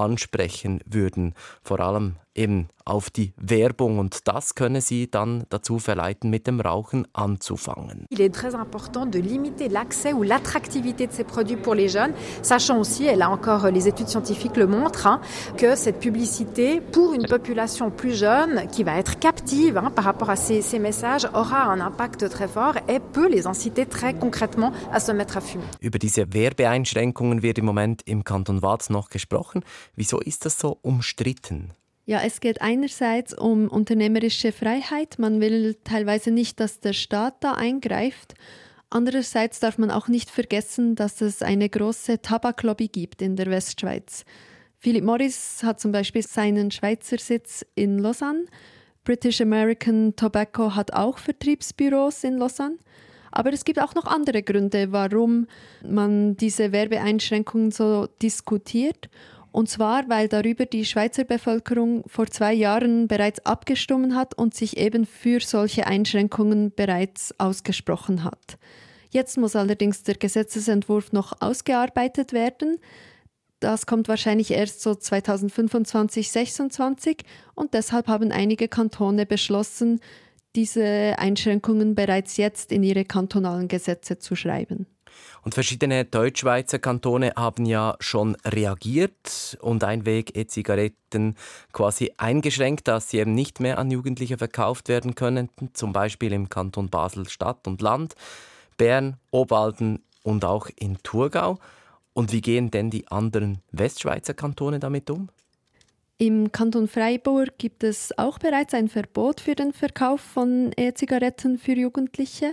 ansprechen 0.00 0.80
würden. 0.86 1.34
Vor 1.62 1.80
allem 1.80 2.16
eben 2.34 2.68
auf 2.84 3.10
die 3.10 3.32
Werbung 3.36 3.98
und 3.98 4.26
das 4.26 4.54
könne 4.54 4.80
sie 4.80 5.10
dann 5.10 5.44
dazu 5.50 5.78
verleiten, 5.78 6.30
mit 6.30 6.46
dem 6.46 6.60
Rauchen 6.60 7.06
anzufangen. 7.12 8.06
Il 8.10 8.20
est 8.20 8.34
très 8.34 8.54
important 8.54 9.06
de 9.06 9.20
limiter 9.20 9.68
l'accès 9.68 10.12
ou 10.12 10.22
l'attractivité 10.22 11.06
de 11.06 11.12
ces 11.12 11.24
produits 11.24 11.56
pour 11.56 11.74
les 11.74 11.88
jeunes, 11.88 12.12
sachant 12.42 12.78
aussi, 12.78 13.06
et 13.06 13.16
là 13.16 13.30
encore 13.30 13.70
les 13.70 13.86
études 13.86 14.08
scientifiques 14.08 14.56
le 14.56 14.66
montrent, 14.66 15.06
hein, 15.06 15.20
que 15.56 15.76
cette 15.76 16.00
publicité 16.00 16.80
pour 16.80 17.14
une 17.14 17.26
population 17.26 17.90
plus 17.90 18.18
jeune 18.18 18.66
qui 18.72 18.82
va 18.82 18.96
être 18.96 19.18
captive 19.18 19.76
hein, 19.76 19.92
par 19.94 20.04
rapport 20.04 20.30
à 20.30 20.36
ces, 20.36 20.62
ces 20.62 20.78
messages 20.78 21.28
aura 21.34 21.64
un 21.64 21.80
impact 21.80 22.28
très 22.28 22.48
fort 22.48 22.74
et 22.88 22.98
peut 22.98 23.28
les 23.28 23.46
inciter 23.46 23.86
très 23.86 24.14
concrètement 24.14 24.72
à 24.92 25.00
se 25.00 25.12
mettre 25.12 25.36
à 25.36 25.40
fumer. 25.40 25.64
Über 25.80 25.98
diese 25.98 26.32
Werbeeinschränkungen 26.32 27.42
wird 27.42 27.58
im 27.58 27.66
Moment 27.66 28.02
im 28.06 28.24
Kanton 28.24 28.62
Waadt 28.62 28.90
noch 28.90 29.10
gesprochen. 29.10 29.62
Wieso 29.96 30.20
ist 30.20 30.44
das 30.44 30.58
so 30.58 30.78
umstritten? 30.82 31.72
Ja, 32.06 32.22
es 32.24 32.40
geht 32.40 32.60
einerseits 32.60 33.34
um 33.34 33.68
unternehmerische 33.68 34.52
Freiheit. 34.52 35.18
Man 35.18 35.40
will 35.40 35.76
teilweise 35.84 36.30
nicht, 36.30 36.58
dass 36.58 36.80
der 36.80 36.92
Staat 36.92 37.44
da 37.44 37.52
eingreift. 37.52 38.34
Andererseits 38.88 39.60
darf 39.60 39.78
man 39.78 39.92
auch 39.92 40.08
nicht 40.08 40.30
vergessen, 40.30 40.96
dass 40.96 41.20
es 41.20 41.42
eine 41.42 41.68
große 41.68 42.22
Tabaklobby 42.22 42.88
gibt 42.88 43.22
in 43.22 43.36
der 43.36 43.46
Westschweiz. 43.46 44.24
Philip 44.78 45.04
Morris 45.04 45.62
hat 45.62 45.78
zum 45.78 45.92
Beispiel 45.92 46.22
seinen 46.22 46.70
Schweizer 46.70 47.18
Sitz 47.18 47.64
in 47.76 47.98
Lausanne. 47.98 48.46
British 49.04 49.40
American 49.40 50.16
Tobacco 50.16 50.74
hat 50.74 50.92
auch 50.92 51.18
Vertriebsbüros 51.18 52.24
in 52.24 52.38
Lausanne. 52.38 52.78
Aber 53.30 53.52
es 53.52 53.64
gibt 53.64 53.80
auch 53.80 53.94
noch 53.94 54.06
andere 54.06 54.42
Gründe, 54.42 54.90
warum 54.90 55.46
man 55.86 56.36
diese 56.36 56.72
Werbeeinschränkungen 56.72 57.70
so 57.70 58.08
diskutiert. 58.20 59.08
Und 59.52 59.68
zwar, 59.68 60.08
weil 60.08 60.28
darüber 60.28 60.64
die 60.64 60.84
Schweizer 60.84 61.24
Bevölkerung 61.24 62.04
vor 62.06 62.26
zwei 62.28 62.52
Jahren 62.52 63.08
bereits 63.08 63.44
abgestimmt 63.44 64.14
hat 64.14 64.34
und 64.34 64.54
sich 64.54 64.76
eben 64.76 65.06
für 65.06 65.40
solche 65.40 65.86
Einschränkungen 65.86 66.72
bereits 66.74 67.34
ausgesprochen 67.38 68.22
hat. 68.22 68.58
Jetzt 69.10 69.38
muss 69.38 69.56
allerdings 69.56 70.04
der 70.04 70.14
Gesetzesentwurf 70.14 71.12
noch 71.12 71.40
ausgearbeitet 71.40 72.32
werden. 72.32 72.78
Das 73.58 73.86
kommt 73.86 74.08
wahrscheinlich 74.08 74.52
erst 74.52 74.82
so 74.82 74.94
2025, 74.94 76.30
2026 76.30 77.24
und 77.54 77.74
deshalb 77.74 78.06
haben 78.06 78.30
einige 78.30 78.68
Kantone 78.68 79.26
beschlossen, 79.26 80.00
diese 80.56 81.14
Einschränkungen 81.18 81.94
bereits 81.94 82.36
jetzt 82.36 82.72
in 82.72 82.82
ihre 82.82 83.04
kantonalen 83.04 83.68
Gesetze 83.68 84.18
zu 84.18 84.34
schreiben. 84.34 84.86
Und 85.42 85.54
verschiedene 85.54 86.04
Deutschschweizer 86.04 86.78
Kantone 86.78 87.32
haben 87.36 87.64
ja 87.64 87.96
schon 88.00 88.36
reagiert 88.44 89.58
und 89.60 89.84
Einweg-E-Zigaretten 89.84 91.36
quasi 91.72 92.12
eingeschränkt, 92.16 92.88
dass 92.88 93.10
sie 93.10 93.18
eben 93.18 93.34
nicht 93.34 93.60
mehr 93.60 93.78
an 93.78 93.90
Jugendliche 93.90 94.38
verkauft 94.38 94.88
werden 94.88 95.14
können, 95.14 95.48
zum 95.72 95.92
Beispiel 95.92 96.32
im 96.32 96.48
Kanton 96.48 96.90
Basel 96.90 97.28
Stadt 97.28 97.66
und 97.66 97.80
Land, 97.80 98.14
Bern, 98.76 99.16
Obwalden 99.30 100.02
und 100.22 100.44
auch 100.44 100.68
in 100.76 100.98
Thurgau. 101.02 101.58
Und 102.12 102.32
wie 102.32 102.40
gehen 102.40 102.70
denn 102.70 102.90
die 102.90 103.08
anderen 103.08 103.62
Westschweizer 103.72 104.34
Kantone 104.34 104.78
damit 104.78 105.10
um? 105.10 105.30
Im 106.18 106.52
Kanton 106.52 106.86
Freiburg 106.86 107.56
gibt 107.56 107.82
es 107.82 108.16
auch 108.18 108.38
bereits 108.38 108.74
ein 108.74 108.88
Verbot 108.88 109.40
für 109.40 109.54
den 109.54 109.72
Verkauf 109.72 110.20
von 110.20 110.70
E-Zigaretten 110.76 111.56
für 111.56 111.72
Jugendliche. 111.72 112.52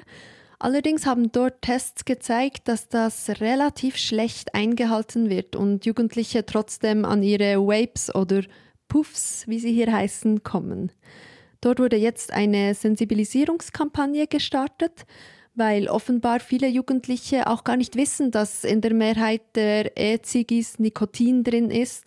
Allerdings 0.60 1.06
haben 1.06 1.32
dort 1.32 1.62
Tests 1.62 2.04
gezeigt, 2.04 2.68
dass 2.68 2.90
das 2.90 3.30
relativ 3.42 3.96
schlecht 3.96 4.56
eingehalten 4.56 5.30
wird 5.30 5.56
und 5.56 5.86
Jugendliche 5.86 6.46
trotzdem 6.46 7.06
an 7.06 7.22
ihre 7.22 7.58
Vapes 7.60 8.14
oder 8.14 8.42
Puffs, 8.88 9.44
wie 9.48 9.60
sie 9.60 9.72
hier 9.72 9.92
heißen, 9.92 10.42
kommen. 10.42 10.92
Dort 11.62 11.80
wurde 11.80 11.98
jetzt 11.98 12.34
eine 12.34 12.74
Sensibilisierungskampagne 12.74 14.26
gestartet, 14.28 15.06
weil 15.54 15.90
offenbar 15.90 16.40
viele 16.40 16.68
Jugendliche 16.68 17.48
auch 17.48 17.64
gar 17.64 17.78
nicht 17.78 17.96
wissen, 17.96 18.32
dass 18.32 18.64
in 18.64 18.82
der 18.82 18.94
Mehrheit 18.94 19.42
der 19.56 19.98
E-Zigis 19.98 20.80
Nikotin 20.80 21.44
drin 21.44 21.70
ist 21.70 22.06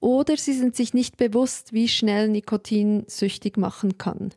oder 0.00 0.36
sie 0.36 0.54
sind 0.54 0.74
sich 0.74 0.94
nicht 0.94 1.18
bewusst, 1.18 1.72
wie 1.72 1.88
schnell 1.88 2.28
Nikotin 2.28 3.04
süchtig 3.06 3.58
machen 3.58 3.98
kann. 3.98 4.30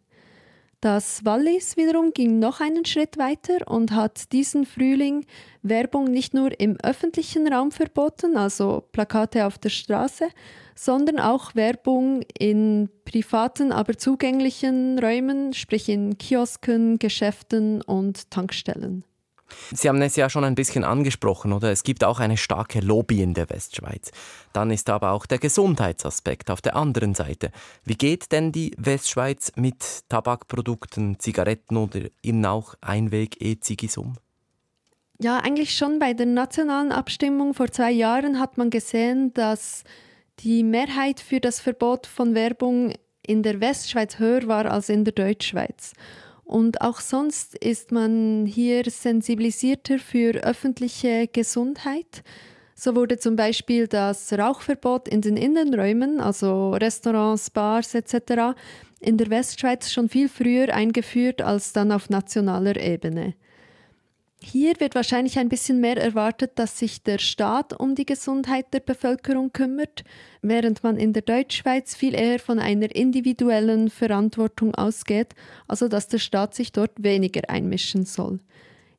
Das 0.84 1.24
Wallis 1.24 1.78
wiederum 1.78 2.12
ging 2.12 2.40
noch 2.40 2.60
einen 2.60 2.84
Schritt 2.84 3.18
weiter 3.18 3.72
und 3.72 3.94
hat 3.94 4.34
diesen 4.34 4.66
Frühling 4.66 5.26
Werbung 5.62 6.12
nicht 6.12 6.34
nur 6.34 6.60
im 6.60 6.76
öffentlichen 6.84 7.48
Raum 7.48 7.72
verboten, 7.72 8.36
also 8.36 8.84
Plakate 8.92 9.46
auf 9.46 9.58
der 9.58 9.70
Straße, 9.70 10.28
sondern 10.76 11.22
auch 11.22 11.56
Werbung 11.56 12.24
in 12.38 12.90
privaten, 13.06 13.72
aber 13.72 13.98
zugänglichen 13.98 15.00
Räumen, 15.00 15.54
sprich 15.54 15.88
in 15.88 16.18
Kiosken, 16.18 17.00
Geschäften 17.00 17.82
und 17.82 18.30
Tankstellen. 18.30 19.06
Sie 19.72 19.90
haben 19.90 20.02
es 20.02 20.16
ja 20.16 20.30
schon 20.30 20.44
ein 20.44 20.56
bisschen 20.56 20.84
angesprochen, 20.84 21.54
oder? 21.54 21.72
Es 21.72 21.84
gibt 21.84 22.04
auch 22.04 22.20
eine 22.20 22.38
starke 22.38 22.80
Lobby 22.80 23.22
in 23.22 23.34
der 23.34 23.50
Westschweiz. 23.50 24.12
Dann 24.54 24.72
ist 24.72 24.90
aber 24.90 25.12
auch 25.12 25.26
der 25.26 25.40
Gesundheitsaspekt 25.40 26.52
auf 26.52 26.62
der 26.62 26.76
anderen 26.76 27.16
Seite. 27.16 27.52
Wie 27.84 27.96
geht 27.96 28.32
denn 28.32 28.52
die 28.52 28.74
Westschweiz 28.78 29.52
mit 29.56 30.10
Tabakprodukten, 30.10 31.20
Zigaretten 31.20 31.78
oder 31.78 32.02
eben 32.22 32.46
auch 32.46 32.76
Einweg-E-Zigis 32.82 33.98
um? 33.98 34.16
Ja, 35.20 35.38
eigentlich 35.40 35.76
schon 35.76 36.00
bei 36.00 36.14
der 36.14 36.26
nationalen 36.26 36.92
Abstimmung 36.92 37.54
vor 37.54 37.72
zwei 37.72 37.92
Jahren 37.92 38.40
hat 38.40 38.58
man 38.58 38.70
gesehen, 38.70 39.34
dass 39.34 39.84
die 40.40 40.64
Mehrheit 40.64 41.20
für 41.20 41.40
das 41.40 41.60
Verbot 41.60 42.08
von 42.08 42.36
Werbung 42.36 42.94
in 43.26 43.44
der 43.44 43.62
Westschweiz 43.62 44.20
höher 44.20 44.48
war 44.48 44.70
als 44.70 44.90
in 44.90 45.06
der 45.06 45.14
Deutschschweiz. 45.14 45.94
Und 46.46 46.82
auch 46.82 47.00
sonst 47.00 47.56
ist 47.56 47.92
man 47.92 48.46
hier 48.46 48.84
sensibilisierter 48.90 50.00
für 50.00 50.44
öffentliche 50.44 51.28
Gesundheit. 51.28 52.24
So 52.76 52.96
wurde 52.96 53.18
zum 53.18 53.36
Beispiel 53.36 53.88
das 53.88 54.34
Rauchverbot 54.34 55.08
in 55.08 55.22
den 55.22 55.38
Innenräumen, 55.38 56.20
also 56.20 56.72
Restaurants, 56.72 57.50
Bars 57.50 57.96
etc., 57.96 58.56
in 59.00 59.18
der 59.18 59.30
Westschweiz 59.30 59.92
schon 59.92 60.10
viel 60.10 60.30
früher 60.30 60.74
eingeführt 60.74 61.42
als 61.42 61.74
dann 61.74 61.92
auf 61.92 62.10
nationaler 62.10 62.78
Ebene. 62.78 63.36
Hier 64.46 64.78
wird 64.82 64.94
wahrscheinlich 64.94 65.40
ein 65.40 65.48
bisschen 65.48 65.80
mehr 65.80 65.96
erwartet, 65.96 66.52
dass 66.56 66.78
sich 66.78 67.02
der 67.02 67.18
Staat 67.18 67.80
um 67.80 67.96
die 67.96 68.06
Gesundheit 68.06 68.74
der 68.74 68.82
Bevölkerung 68.82 69.54
kümmert, 69.54 70.04
während 70.42 70.84
man 70.84 70.98
in 70.98 71.14
der 71.14 71.22
Deutschschweiz 71.22 71.96
viel 71.96 72.14
eher 72.14 72.40
von 72.40 72.60
einer 72.60 72.94
individuellen 72.94 73.90
Verantwortung 73.90 74.76
ausgeht, 74.76 75.34
also 75.70 75.88
dass 75.88 76.10
der 76.10 76.18
Staat 76.20 76.56
sich 76.56 76.74
dort 76.74 76.92
weniger 77.02 77.50
einmischen 77.50 78.06
soll. 78.06 78.42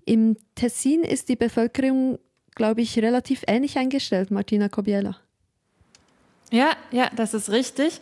Im 0.07 0.39
Tessin 0.55 1.05
ist 1.05 1.29
die 1.29 1.37
Bevölkerung, 1.37 2.19
glaube 2.55 2.81
ich, 2.81 2.99
relativ 2.99 3.43
ähnlich 3.47 3.77
eingestellt, 3.77 4.31
Martina 4.31 4.71
Kobiela. 4.71 5.19
Ja, 6.51 6.73
ja, 6.91 7.11
das 7.15 7.35
ist 7.35 7.51
richtig. 7.51 8.01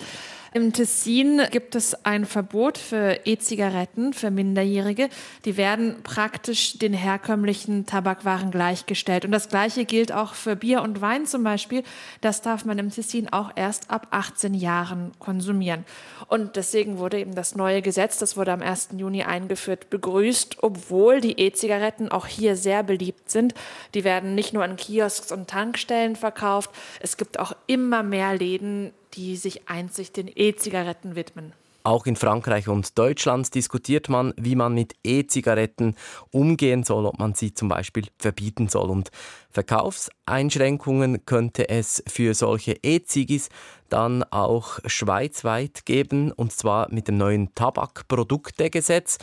Im 0.55 0.75
Tessin 0.75 1.41
gibt 1.51 1.75
es 1.75 2.05
ein 2.05 2.27
Verbot 2.27 2.77
für 2.77 3.21
E-Zigaretten 3.25 4.13
für 4.13 4.31
Minderjährige. 4.31 5.09
Die 5.47 5.57
werden 5.57 6.03
praktisch 6.03 6.79
den 6.79 6.93
herkömmlichen 6.93 7.87
Tabakwaren 7.87 8.51
gleichgestellt. 8.51 9.25
Und 9.25 9.33
das 9.33 9.49
Gleiche 9.49 9.87
gilt 9.87 10.13
auch 10.13 10.35
für 10.35 10.55
Bier 10.55 10.83
und 10.83 11.01
Wein 11.01 11.25
zum 11.25 11.43
Beispiel. 11.43 11.83
Das 12.21 12.43
darf 12.43 12.67
man 12.67 12.79
im 12.79 12.91
Tessin 12.91 13.33
auch 13.33 13.51
erst 13.57 13.91
ab 13.91 14.09
18 14.11 14.53
Jahren 14.53 15.13
konsumieren. 15.19 15.87
Und 16.29 16.57
deswegen 16.57 16.99
wurde 16.99 17.19
eben 17.19 17.35
das 17.35 17.55
neue 17.55 17.81
Gesetz, 17.81 18.19
das 18.19 18.37
wurde 18.37 18.53
am 18.53 18.61
1. 18.61 18.91
Juni 18.99 19.23
eingeführt, 19.23 19.89
begrüßt, 19.89 20.59
obwohl 20.61 21.23
die 21.23 21.41
E-Zigaretten 21.41 22.11
auch 22.11 22.27
hier 22.27 22.57
sehr 22.57 22.83
beliebt 22.83 23.31
sind. 23.31 23.55
Die 23.95 24.05
werden 24.05 24.35
nicht 24.35 24.53
nur 24.53 24.65
an 24.65 24.77
Kiosks 24.77 25.33
und 25.33 25.49
Tankstellen 25.49 26.15
verkauft. 26.15 26.71
Es 27.01 27.17
gibt 27.17 27.39
auch 27.39 27.57
immer 27.67 28.03
mehr 28.03 28.37
Läden, 28.37 28.93
die 29.15 29.37
sich 29.37 29.69
einzig 29.69 30.13
den 30.13 30.31
E-Zigaretten 30.35 31.17
widmen. 31.17 31.53
Auch 31.85 32.07
in 32.07 32.15
Frankreich 32.15 32.69
und 32.69 32.97
Deutschland 32.97 33.53
diskutiert 33.55 34.09
man, 34.09 34.35
wie 34.37 34.55
man 34.55 34.73
mit 34.73 34.95
E-Zigaretten 35.03 35.97
umgehen 36.31 36.85
soll, 36.85 37.07
ob 37.07 37.19
man 37.19 37.35
sie 37.35 37.55
zum 37.55 37.69
Beispiel 37.69 38.05
verbieten 38.19 38.69
soll. 38.69 38.89
Und 38.89 39.11
Verkaufseinschränkungen 39.51 41.27
könnte 41.27 41.69
es 41.69 42.03
für 42.07 42.35
solche 42.35 42.77
E-Zigis 42.83 43.49
dann 43.89 44.23
auch 44.23 44.79
schweizweit 44.87 45.85
geben, 45.85 46.31
und 46.31 46.53
zwar 46.53 46.89
mit 46.93 47.09
dem 47.09 47.17
neuen 47.17 47.53
Tabakproduktegesetz. 47.55 49.19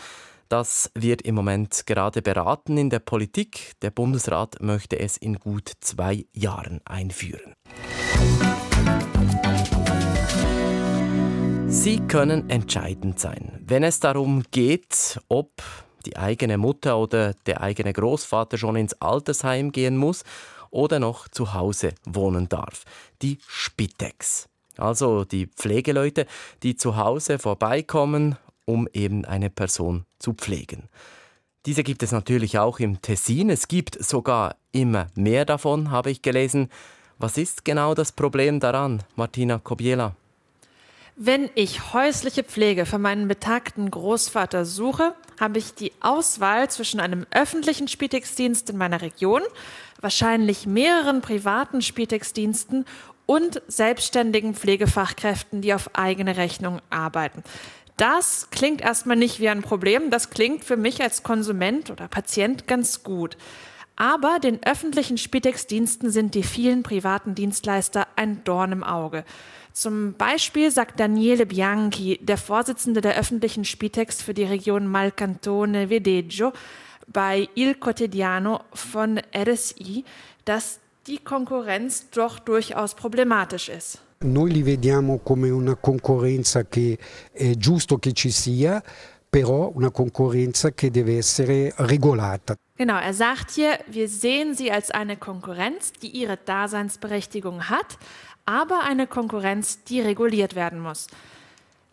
Das 0.50 0.92
wird 0.96 1.22
im 1.22 1.36
Moment 1.36 1.86
gerade 1.86 2.22
beraten 2.22 2.78
in 2.78 2.90
der 2.90 3.00
Politik. 3.00 3.74
Der 3.82 3.92
Bundesrat 3.92 4.62
möchte 4.62 5.00
es 5.00 5.16
in 5.16 5.36
gut 5.36 5.72
zwei 5.80 6.26
Jahren 6.34 6.82
einführen. 6.86 7.54
Sie 11.72 12.00
können 12.00 12.50
entscheidend 12.50 13.20
sein, 13.20 13.60
wenn 13.64 13.84
es 13.84 14.00
darum 14.00 14.44
geht, 14.50 15.20
ob 15.28 15.52
die 16.04 16.18
eigene 16.18 16.58
Mutter 16.58 16.98
oder 16.98 17.36
der 17.46 17.62
eigene 17.62 17.94
Großvater 17.94 18.58
schon 18.58 18.76
ins 18.76 18.96
Altersheim 18.96 19.72
gehen 19.72 19.96
muss 19.96 20.24
oder 20.72 21.00
noch 21.00 21.28
zu 21.28 21.54
Hause 21.54 21.94
wohnen 22.06 22.50
darf. 22.50 22.86
Die 23.22 23.38
Spitex. 23.48 24.50
Also 24.78 25.26
die 25.26 25.46
Pflegeleute, 25.46 26.26
die 26.64 26.76
zu 26.76 26.98
Hause 26.98 27.38
vorbeikommen, 27.38 28.36
um 28.66 28.88
eben 28.92 29.24
eine 29.26 29.52
Person 29.52 30.06
zu 30.18 30.34
pflegen. 30.34 30.90
Diese 31.68 31.84
gibt 31.84 32.02
es 32.02 32.12
natürlich 32.12 32.58
auch 32.58 32.80
im 32.80 33.00
Tessin. 33.02 33.52
Es 33.52 33.68
gibt 33.68 34.04
sogar 34.04 34.56
immer 34.72 35.06
mehr 35.14 35.46
davon, 35.46 35.92
habe 35.92 36.10
ich 36.10 36.24
gelesen. 36.24 36.70
Was 37.20 37.38
ist 37.38 37.64
genau 37.64 37.94
das 37.94 38.12
Problem 38.12 38.60
daran, 38.60 39.04
Martina 39.16 39.60
Kobiela? 39.60 40.16
Wenn 41.22 41.50
ich 41.54 41.92
häusliche 41.92 42.46
Pflege 42.46 42.86
für 42.86 42.98
meinen 42.98 43.28
betagten 43.28 43.92
Großvater 43.92 44.64
suche, 44.64 45.14
habe 45.38 45.58
ich 45.58 45.74
die 45.74 45.92
Auswahl 46.00 46.70
zwischen 46.70 47.02
einem 47.02 47.26
öffentlichen 47.32 47.90
Spitex-Dienst 47.90 48.70
in 48.70 48.78
meiner 48.78 49.02
Region, 49.02 49.42
wahrscheinlich 50.00 50.66
mehreren 50.66 51.20
privaten 51.20 51.82
Spitex-Diensten 51.82 52.86
und 53.26 53.62
selbstständigen 53.68 54.56
Pflegefachkräften, 54.56 55.62
die 55.62 55.74
auf 55.74 55.90
eigene 55.94 56.38
Rechnung 56.38 56.80
arbeiten. 56.90 57.44
Das 57.98 58.48
klingt 58.50 58.80
erstmal 58.80 59.18
nicht 59.18 59.42
wie 59.42 59.50
ein 59.50 59.62
Problem, 59.62 60.12
das 60.12 60.30
klingt 60.30 60.64
für 60.64 60.78
mich 60.78 61.02
als 61.02 61.24
Konsument 61.24 61.92
oder 61.92 62.08
Patient 62.08 62.66
ganz 62.66 63.04
gut. 63.04 63.36
Aber 63.98 64.40
den 64.40 64.64
öffentlichen 64.64 65.18
Spitex-Diensten 65.18 66.12
sind 66.12 66.34
die 66.34 66.44
vielen 66.44 66.84
privaten 66.84 67.36
Dienstleister 67.36 68.08
ein 68.16 68.42
Dorn 68.46 68.72
im 68.72 68.86
Auge. 68.86 69.26
Zum 69.80 70.12
Beispiel 70.12 70.72
sagt 70.72 71.00
Daniele 71.00 71.46
Bianchi, 71.46 72.20
der 72.22 72.38
Vorsitzende 72.38 73.00
der 73.00 73.18
öffentlichen 73.18 73.64
Spitex 73.64 74.22
für 74.22 74.34
die 74.34 74.44
Region 74.44 74.86
Malcantone 74.88 75.90
Vedeggio, 75.90 76.52
bei 77.08 77.48
Il 77.56 77.76
Quotidiano 77.76 78.60
von 78.74 79.22
RSI, 79.34 80.04
dass 80.44 80.82
die 81.08 81.20
Konkurrenz 81.20 82.10
doch 82.10 82.40
durchaus 82.40 82.94
problematisch 82.94 83.70
ist. 83.70 84.00
Noi 84.22 84.52
li 84.52 84.64
vediamo 84.64 85.20
come 85.20 85.50
una 85.50 85.76
concorrenza 85.76 86.66
che 86.66 86.98
è 87.32 87.54
giusto 87.54 88.00
che 88.00 88.12
ci 88.12 88.32
sia, 88.32 88.84
però 89.30 89.72
una 89.74 89.92
concorrenza 89.92 90.72
che 90.72 90.92
deve 90.92 91.16
essere 91.16 91.72
regolata. 91.78 92.56
Genau, 92.80 92.96
er 92.96 93.14
sagt 93.14 93.52
hier, 93.52 93.78
wir 93.92 94.08
sehen 94.08 94.56
sie 94.56 94.72
als 94.72 94.90
eine 94.90 95.18
Konkurrenz, 95.18 95.92
die 96.02 96.08
ihre 96.08 96.38
Daseinsberechtigung 96.38 97.70
hat, 97.70 97.98
aber 98.50 98.82
eine 98.82 99.06
Konkurrenz, 99.06 99.84
die 99.84 100.02
reguliert 100.02 100.56
werden 100.56 100.80
muss. 100.80 101.06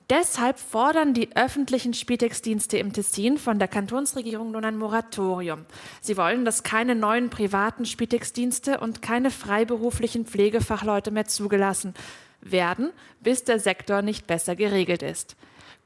Deshalb 0.09 0.59
fordern 0.59 1.13
die 1.13 1.37
öffentlichen 1.37 1.93
Spitex-Dienste 1.93 2.79
im 2.79 2.95
Tessin 2.95 3.37
von 3.37 3.59
der 3.59 3.69
Kantonsregierung 3.69 4.53
nun 4.53 4.65
ein 4.65 4.79
Moratorium. 4.79 5.67
Sie 6.01 6.17
wollen, 6.17 6.47
dass 6.47 6.63
keine 6.63 6.95
neuen 6.95 7.29
privaten 7.29 7.85
Spitex-Dienste 7.85 8.81
und 8.81 9.03
keine 9.03 9.31
freiberuflichen 9.31 10.25
Pflegefachleute 10.25 11.11
mehr 11.11 11.27
zugelassen 11.27 11.93
werden, 12.41 12.91
bis 13.21 13.45
der 13.45 13.59
Sektor 13.59 14.01
nicht 14.01 14.27
besser 14.27 14.57
geregelt 14.57 15.03
ist. 15.03 15.37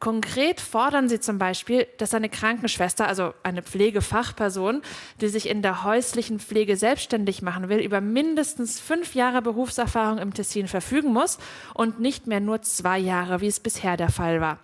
Konkret 0.00 0.62
fordern 0.62 1.10
sie 1.10 1.20
zum 1.20 1.36
Beispiel, 1.36 1.86
dass 1.98 2.14
eine 2.14 2.30
Krankenschwester, 2.30 3.06
also 3.06 3.34
eine 3.42 3.62
Pflegefachperson, 3.62 4.80
die 5.20 5.28
sich 5.28 5.46
in 5.46 5.60
der 5.60 5.84
häuslichen 5.84 6.40
Pflege 6.40 6.78
selbstständig 6.78 7.42
machen 7.42 7.68
will, 7.68 7.80
über 7.80 8.00
mindestens 8.00 8.80
fünf 8.80 9.14
Jahre 9.14 9.42
Berufserfahrung 9.42 10.16
im 10.16 10.32
Tessin 10.32 10.68
verfügen 10.68 11.12
muss 11.12 11.38
und 11.74 12.00
nicht 12.00 12.26
mehr 12.26 12.40
nur 12.40 12.62
zwei 12.62 12.98
Jahre, 12.98 13.42
wie 13.42 13.46
es 13.46 13.60
bisher 13.60 13.98
der 13.98 14.08
Fall 14.08 14.40
war. 14.40 14.58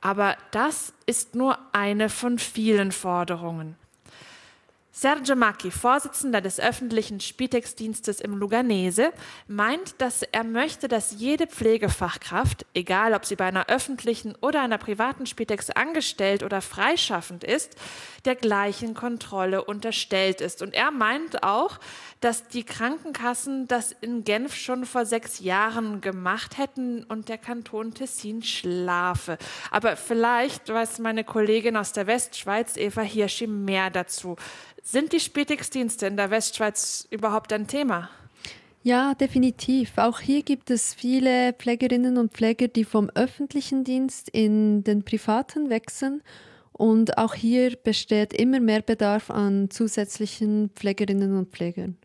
Aber 0.00 0.36
das 0.52 0.92
ist 1.06 1.34
nur 1.34 1.58
eine 1.72 2.08
von 2.08 2.38
vielen 2.38 2.92
Forderungen. 2.92 3.74
Sergio 5.00 5.36
Macchi, 5.36 5.70
Vorsitzender 5.70 6.40
des 6.40 6.58
öffentlichen 6.58 7.20
Spitex-Dienstes 7.20 8.20
im 8.20 8.36
Luganese, 8.36 9.12
meint, 9.46 9.94
dass 9.98 10.24
er 10.24 10.42
möchte, 10.42 10.88
dass 10.88 11.14
jede 11.16 11.46
Pflegefachkraft, 11.46 12.66
egal 12.74 13.14
ob 13.14 13.24
sie 13.24 13.36
bei 13.36 13.44
einer 13.44 13.68
öffentlichen 13.68 14.34
oder 14.40 14.60
einer 14.60 14.76
privaten 14.76 15.26
Spitex 15.26 15.70
angestellt 15.70 16.42
oder 16.42 16.60
freischaffend 16.60 17.44
ist, 17.44 17.76
der 18.24 18.34
gleichen 18.34 18.94
Kontrolle 18.94 19.64
unterstellt 19.64 20.40
ist. 20.40 20.62
Und 20.62 20.74
er 20.74 20.90
meint 20.90 21.44
auch, 21.44 21.78
dass 22.20 22.48
die 22.48 22.64
Krankenkassen 22.64 23.68
das 23.68 23.92
in 24.00 24.24
Genf 24.24 24.54
schon 24.54 24.84
vor 24.84 25.06
sechs 25.06 25.40
Jahren 25.40 26.00
gemacht 26.00 26.58
hätten 26.58 27.04
und 27.04 27.28
der 27.28 27.38
Kanton 27.38 27.94
Tessin 27.94 28.42
schlafe. 28.42 29.38
Aber 29.70 29.96
vielleicht 29.96 30.68
weiß 30.68 30.98
meine 30.98 31.24
Kollegin 31.24 31.76
aus 31.76 31.92
der 31.92 32.06
Westschweiz, 32.06 32.76
Eva 32.76 33.02
Hirschi, 33.02 33.46
mehr 33.46 33.90
dazu. 33.90 34.36
Sind 34.82 35.12
die 35.12 35.20
Spätextdienste 35.20 36.06
in 36.06 36.16
der 36.16 36.30
Westschweiz 36.30 37.06
überhaupt 37.10 37.52
ein 37.52 37.66
Thema? 37.66 38.10
Ja, 38.82 39.14
definitiv. 39.14 39.92
Auch 39.96 40.20
hier 40.20 40.42
gibt 40.42 40.70
es 40.70 40.94
viele 40.94 41.52
Pflegerinnen 41.52 42.16
und 42.16 42.32
Pfleger, 42.32 42.68
die 42.68 42.84
vom 42.84 43.10
öffentlichen 43.14 43.84
Dienst 43.84 44.28
in 44.28 44.84
den 44.84 45.04
privaten 45.04 45.68
wechseln. 45.68 46.22
Und 46.78 47.18
auch 47.18 47.34
hier 47.34 47.76
besteht 47.76 48.32
immer 48.32 48.60
mehr 48.60 48.82
Bedarf 48.82 49.30
an 49.30 49.68
zusätzlichen 49.68 50.70
Pflegerinnen 50.76 51.36
und 51.36 51.50
Pflegern. 51.50 51.98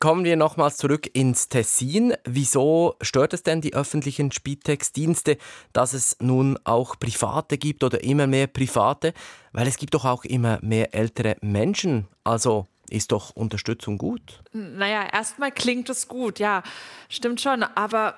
Kommen 0.00 0.24
wir 0.24 0.36
nochmals 0.36 0.76
zurück 0.76 1.08
ins 1.12 1.48
Tessin. 1.48 2.14
Wieso 2.24 2.96
stört 3.00 3.32
es 3.32 3.44
denn 3.44 3.60
die 3.60 3.74
öffentlichen 3.74 4.32
Spitex-Dienste, 4.32 5.38
dass 5.72 5.92
es 5.92 6.16
nun 6.20 6.58
auch 6.64 6.98
Private 6.98 7.58
gibt 7.58 7.84
oder 7.84 8.02
immer 8.02 8.26
mehr 8.26 8.48
Private? 8.48 9.14
Weil 9.52 9.68
es 9.68 9.76
gibt 9.76 9.94
doch 9.94 10.04
auch 10.04 10.24
immer 10.24 10.58
mehr 10.62 10.94
ältere 10.96 11.36
Menschen. 11.40 12.08
Also 12.24 12.66
ist 12.90 13.12
doch 13.12 13.30
Unterstützung 13.36 13.98
gut? 13.98 14.42
Naja, 14.52 15.08
erstmal 15.12 15.52
klingt 15.52 15.88
es 15.90 16.08
gut, 16.08 16.40
ja, 16.40 16.64
stimmt 17.08 17.40
schon. 17.40 17.62
Aber 17.62 18.16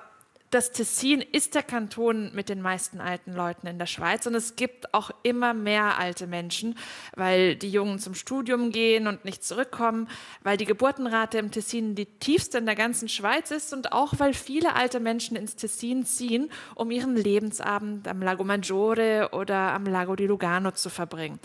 das 0.51 0.73
Tessin 0.73 1.21
ist 1.21 1.55
der 1.55 1.63
Kanton 1.63 2.31
mit 2.35 2.49
den 2.49 2.61
meisten 2.61 2.99
alten 2.99 3.33
Leuten 3.33 3.67
in 3.67 3.79
der 3.79 3.85
Schweiz 3.85 4.25
und 4.25 4.35
es 4.35 4.57
gibt 4.57 4.93
auch 4.93 5.09
immer 5.23 5.53
mehr 5.53 5.97
alte 5.97 6.27
Menschen, 6.27 6.77
weil 7.15 7.55
die 7.55 7.71
Jungen 7.71 7.99
zum 7.99 8.15
Studium 8.15 8.71
gehen 8.71 9.07
und 9.07 9.23
nicht 9.23 9.45
zurückkommen, 9.45 10.09
weil 10.43 10.57
die 10.57 10.65
Geburtenrate 10.65 11.37
im 11.37 11.51
Tessin 11.51 11.95
die 11.95 12.05
tiefste 12.05 12.57
in 12.57 12.65
der 12.65 12.75
ganzen 12.75 13.07
Schweiz 13.07 13.49
ist 13.49 13.73
und 13.73 13.93
auch 13.93 14.15
weil 14.17 14.33
viele 14.33 14.75
alte 14.75 14.99
Menschen 14.99 15.37
ins 15.37 15.55
Tessin 15.55 16.05
ziehen, 16.05 16.51
um 16.75 16.91
ihren 16.91 17.15
Lebensabend 17.15 18.09
am 18.09 18.21
Lago 18.21 18.43
Maggiore 18.43 19.29
oder 19.31 19.73
am 19.73 19.85
Lago 19.85 20.17
di 20.17 20.27
Lugano 20.27 20.71
zu 20.71 20.89
verbringen. 20.89 21.39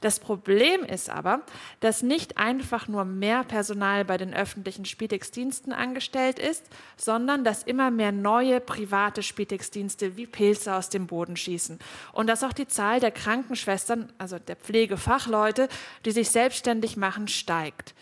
Das 0.00 0.18
Problem 0.18 0.82
ist 0.82 1.10
aber, 1.10 1.42
dass 1.80 2.02
nicht 2.02 2.38
einfach 2.38 2.88
nur 2.88 3.04
mehr 3.04 3.44
Personal 3.44 4.04
bei 4.06 4.16
den 4.16 4.32
öffentlichen 4.32 4.86
Spitex-Diensten 4.86 5.72
angestellt 5.72 6.38
ist, 6.38 6.64
sondern 6.96 7.44
dass 7.44 7.64
immer 7.64 7.90
mehr 7.90 8.10
neue 8.10 8.60
private 8.60 9.22
Spitex-Dienste 9.22 10.16
wie 10.16 10.26
Pilze 10.26 10.74
aus 10.74 10.88
dem 10.88 11.06
Boden 11.06 11.36
schießen. 11.36 11.78
Und 12.12 12.28
dass 12.28 12.42
auch 12.42 12.54
die 12.54 12.66
Zahl 12.66 13.00
der 13.00 13.10
Krankenschwestern, 13.10 14.10
also 14.16 14.38
der 14.38 14.56
Pflegefachleute, 14.56 15.68
die 16.06 16.12
sich 16.12 16.30
selbstständig 16.30 16.96
machen, 16.96 17.28
steigt. 17.28 17.94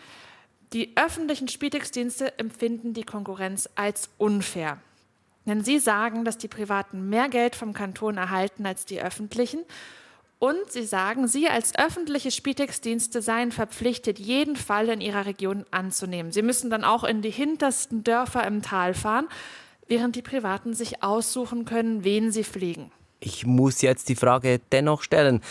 Die 0.72 0.96
öffentlichen 0.96 1.48
Spitex-Dienste 1.48 2.38
empfinden 2.38 2.92
die 2.92 3.04
Konkurrenz 3.04 3.68
als 3.74 4.10
unfair. 4.18 4.78
Denn 5.46 5.64
sie 5.64 5.78
sagen, 5.78 6.24
dass 6.24 6.36
die 6.36 6.46
Privaten 6.46 7.08
mehr 7.08 7.28
Geld 7.30 7.56
vom 7.56 7.72
Kanton 7.72 8.18
erhalten 8.18 8.66
als 8.66 8.84
die 8.84 9.00
öffentlichen. 9.00 9.64
Und 10.38 10.70
sie 10.70 10.84
sagen, 10.84 11.26
sie 11.26 11.48
als 11.48 11.76
öffentliche 11.76 12.30
Spitex-Dienste 12.30 13.22
seien 13.22 13.50
verpflichtet, 13.50 14.20
jeden 14.20 14.54
Fall 14.54 14.88
in 14.88 15.00
ihrer 15.00 15.26
Region 15.26 15.64
anzunehmen. 15.72 16.30
Sie 16.30 16.42
müssen 16.42 16.70
dann 16.70 16.84
auch 16.84 17.02
in 17.02 17.22
die 17.22 17.30
hintersten 17.30 18.04
Dörfer 18.04 18.46
im 18.46 18.62
Tal 18.62 18.94
fahren, 18.94 19.28
während 19.88 20.14
die 20.14 20.22
Privaten 20.22 20.74
sich 20.74 21.02
aussuchen 21.02 21.64
können, 21.64 22.04
wen 22.04 22.30
sie 22.30 22.44
pflegen. 22.44 22.92
Ich 23.20 23.46
muss 23.46 23.82
jetzt 23.82 24.08
die 24.08 24.14
Frage 24.14 24.60
dennoch 24.70 25.02
stellen. 25.02 25.42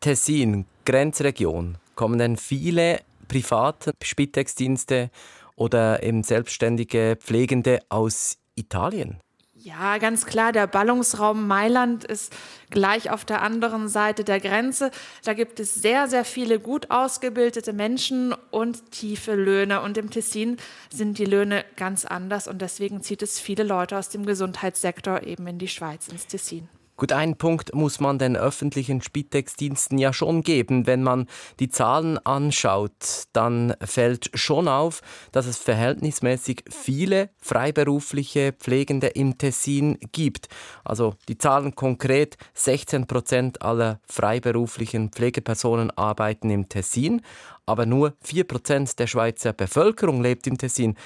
Tessin, 0.00 0.64
Grenzregion, 0.86 1.76
kommen 1.94 2.18
denn 2.18 2.38
viele 2.38 3.00
private 3.28 3.92
Spitex-Dienste 4.02 5.10
oder 5.56 6.02
eben 6.02 6.22
selbstständige 6.22 7.18
Pflegende 7.20 7.80
aus 7.90 8.38
Italien? 8.54 9.20
Ja, 9.66 9.98
ganz 9.98 10.26
klar, 10.26 10.52
der 10.52 10.68
Ballungsraum 10.68 11.48
Mailand 11.48 12.04
ist 12.04 12.32
gleich 12.70 13.10
auf 13.10 13.24
der 13.24 13.42
anderen 13.42 13.88
Seite 13.88 14.22
der 14.22 14.38
Grenze. 14.38 14.92
Da 15.24 15.34
gibt 15.34 15.58
es 15.58 15.74
sehr, 15.74 16.06
sehr 16.06 16.24
viele 16.24 16.60
gut 16.60 16.92
ausgebildete 16.92 17.72
Menschen 17.72 18.32
und 18.52 18.92
tiefe 18.92 19.34
Löhne. 19.34 19.80
Und 19.80 19.98
im 19.98 20.08
Tessin 20.08 20.58
sind 20.88 21.18
die 21.18 21.24
Löhne 21.24 21.64
ganz 21.74 22.04
anders 22.04 22.46
und 22.46 22.62
deswegen 22.62 23.02
zieht 23.02 23.22
es 23.22 23.40
viele 23.40 23.64
Leute 23.64 23.98
aus 23.98 24.08
dem 24.08 24.24
Gesundheitssektor 24.24 25.24
eben 25.24 25.48
in 25.48 25.58
die 25.58 25.66
Schweiz, 25.66 26.06
ins 26.06 26.28
Tessin. 26.28 26.68
Gut, 26.98 27.12
einen 27.12 27.36
Punkt 27.36 27.74
muss 27.74 28.00
man 28.00 28.18
den 28.18 28.38
öffentlichen 28.38 29.02
Spitex-Diensten 29.02 29.98
ja 29.98 30.14
schon 30.14 30.40
geben. 30.40 30.86
Wenn 30.86 31.02
man 31.02 31.26
die 31.60 31.68
Zahlen 31.68 32.16
anschaut, 32.24 33.24
dann 33.34 33.74
fällt 33.82 34.30
schon 34.32 34.66
auf, 34.66 35.02
dass 35.30 35.44
es 35.44 35.58
verhältnismäßig 35.58 36.64
viele 36.70 37.28
freiberufliche 37.38 38.54
Pflegende 38.54 39.08
im 39.08 39.36
Tessin 39.36 39.98
gibt. 40.12 40.48
Also 40.84 41.16
die 41.28 41.36
Zahlen 41.36 41.74
konkret, 41.74 42.38
16 42.54 43.06
Prozent 43.06 43.60
aller 43.60 44.00
freiberuflichen 44.08 45.10
Pflegepersonen 45.10 45.90
arbeiten 45.90 46.48
im 46.48 46.70
Tessin, 46.70 47.20
aber 47.66 47.84
nur 47.84 48.14
4 48.22 48.44
Prozent 48.44 48.98
der 48.98 49.06
Schweizer 49.06 49.52
Bevölkerung 49.52 50.22
lebt 50.22 50.46
im 50.46 50.56
Tessin. 50.56 50.96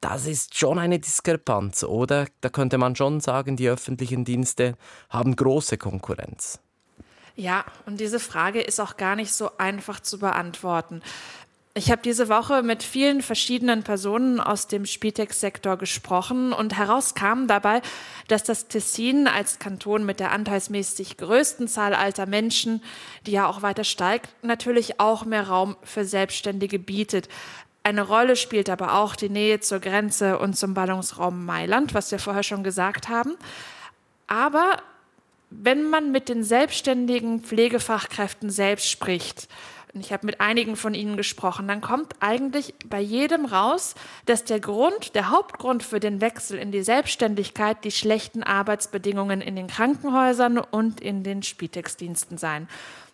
Das 0.00 0.26
ist 0.26 0.56
schon 0.56 0.78
eine 0.78 0.98
Diskrepanz, 0.98 1.82
oder? 1.82 2.26
Da 2.40 2.48
könnte 2.50 2.78
man 2.78 2.94
schon 2.94 3.20
sagen, 3.20 3.56
die 3.56 3.68
öffentlichen 3.68 4.24
Dienste 4.24 4.76
haben 5.10 5.34
große 5.34 5.76
Konkurrenz. 5.76 6.60
Ja, 7.34 7.64
und 7.86 8.00
diese 8.00 8.20
Frage 8.20 8.60
ist 8.60 8.80
auch 8.80 8.96
gar 8.96 9.16
nicht 9.16 9.32
so 9.32 9.50
einfach 9.58 10.00
zu 10.00 10.18
beantworten. 10.18 11.02
Ich 11.74 11.92
habe 11.92 12.02
diese 12.02 12.28
Woche 12.28 12.64
mit 12.64 12.82
vielen 12.82 13.22
verschiedenen 13.22 13.84
Personen 13.84 14.40
aus 14.40 14.66
dem 14.66 14.84
Spitex-Sektor 14.84 15.76
gesprochen 15.76 16.52
und 16.52 16.76
herauskam 16.76 17.46
dabei, 17.46 17.82
dass 18.26 18.42
das 18.42 18.66
Tessin 18.66 19.28
als 19.28 19.60
Kanton 19.60 20.04
mit 20.04 20.18
der 20.18 20.32
anteilsmäßig 20.32 21.16
größten 21.18 21.68
Zahl 21.68 21.94
alter 21.94 22.26
Menschen, 22.26 22.82
die 23.26 23.30
ja 23.30 23.46
auch 23.46 23.62
weiter 23.62 23.84
steigt, 23.84 24.30
natürlich 24.42 24.98
auch 24.98 25.24
mehr 25.24 25.46
Raum 25.46 25.76
für 25.84 26.04
Selbstständige 26.04 26.80
bietet. 26.80 27.28
Eine 27.82 28.02
Rolle 28.02 28.36
spielt 28.36 28.68
aber 28.68 28.94
auch 28.94 29.16
die 29.16 29.30
Nähe 29.30 29.60
zur 29.60 29.80
Grenze 29.80 30.38
und 30.38 30.56
zum 30.56 30.74
Ballungsraum 30.74 31.46
Mailand, 31.46 31.94
was 31.94 32.10
wir 32.10 32.18
vorher 32.18 32.42
schon 32.42 32.62
gesagt 32.62 33.08
haben. 33.08 33.36
Aber 34.26 34.76
wenn 35.50 35.88
man 35.88 36.12
mit 36.12 36.28
den 36.28 36.44
selbstständigen 36.44 37.40
Pflegefachkräften 37.40 38.50
selbst 38.50 38.90
spricht, 38.90 39.48
und 39.94 40.00
ich 40.00 40.12
habe 40.12 40.26
mit 40.26 40.40
einigen 40.40 40.76
von 40.76 40.94
ihnen 40.94 41.16
gesprochen, 41.16 41.66
dann 41.66 41.80
kommt 41.80 42.14
eigentlich 42.20 42.74
bei 42.86 43.00
jedem 43.00 43.46
raus, 43.46 43.94
dass 44.26 44.44
der 44.44 44.60
Grund, 44.60 45.14
der 45.14 45.30
Hauptgrund 45.30 45.82
für 45.82 45.98
den 45.98 46.20
Wechsel 46.20 46.58
in 46.58 46.72
die 46.72 46.82
Selbstständigkeit 46.82 47.84
die 47.84 47.90
schlechten 47.90 48.42
Arbeitsbedingungen 48.42 49.40
in 49.40 49.56
den 49.56 49.66
Krankenhäusern 49.66 50.58
und 50.58 51.00
in 51.00 51.22
den 51.22 51.42
Spitex-Diensten 51.42 52.36
seien. 52.38 52.68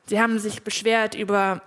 Sie 0.06 0.20
haben 0.20 0.38
sich 0.38 0.62
beschwert 0.62 1.14
über 1.14 1.62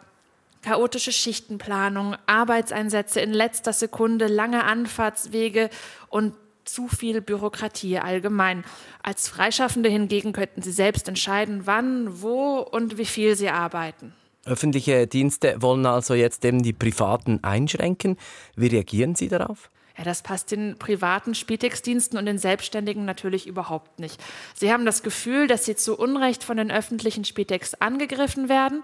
chaotische 0.68 1.14
Schichtenplanung, 1.14 2.18
Arbeitseinsätze 2.26 3.22
in 3.22 3.32
letzter 3.32 3.72
Sekunde, 3.72 4.28
lange 4.28 4.66
Anfahrtswege 4.66 5.70
und 6.10 6.34
zu 6.66 6.90
viel 6.90 7.22
Bürokratie 7.22 8.00
allgemein. 8.00 8.66
Als 9.02 9.30
Freischaffende 9.30 9.88
hingegen 9.88 10.34
könnten 10.34 10.62
sie 10.62 10.74
selbst 10.74 11.08
entscheiden, 11.08 11.62
wann, 11.64 12.22
wo 12.22 12.60
und 12.60 12.98
wie 12.98 13.06
viel 13.06 13.38
sie 13.38 13.48
arbeiten. 13.48 14.12
Öffentliche 14.44 15.08
Dienste 15.08 15.56
wollen 15.62 15.86
also 15.86 16.14
jetzt 16.14 16.44
eben 16.44 16.62
die 16.62 16.74
Privaten 16.74 17.40
einschränken. 17.44 18.18
Wie 18.58 18.68
reagieren 18.68 19.16
Sie 19.16 19.30
darauf? 19.30 19.70
Ja, 19.98 20.04
das 20.04 20.22
passt 20.22 20.52
den 20.52 20.78
privaten 20.78 21.34
Spitex-Diensten 21.34 22.18
und 22.18 22.26
den 22.26 22.38
Selbstständigen 22.38 23.06
natürlich 23.06 23.48
überhaupt 23.48 24.00
nicht. 24.00 24.22
Sie 24.54 24.72
haben 24.72 24.86
das 24.86 25.02
Gefühl, 25.02 25.48
dass 25.48 25.64
sie 25.64 25.78
zu 25.78 25.98
Unrecht 25.98 26.44
von 26.44 26.58
den 26.58 26.72
öffentlichen 26.72 27.24
Spitex 27.24 27.74
angegriffen 27.76 28.50
werden. 28.50 28.84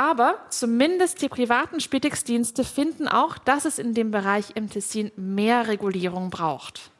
Aber 0.00 0.38
zumindest 0.48 1.20
die 1.20 1.28
privaten 1.28 1.78
Spitex-Dienste 1.78 2.64
finden 2.64 3.06
auch, 3.06 3.36
dass 3.36 3.66
es 3.66 3.78
in 3.78 3.92
dem 3.92 4.10
Bereich 4.10 4.46
im 4.54 4.70
Tessin 4.70 5.12
mehr 5.14 5.68
Regulierung 5.68 6.30
braucht. 6.30 6.90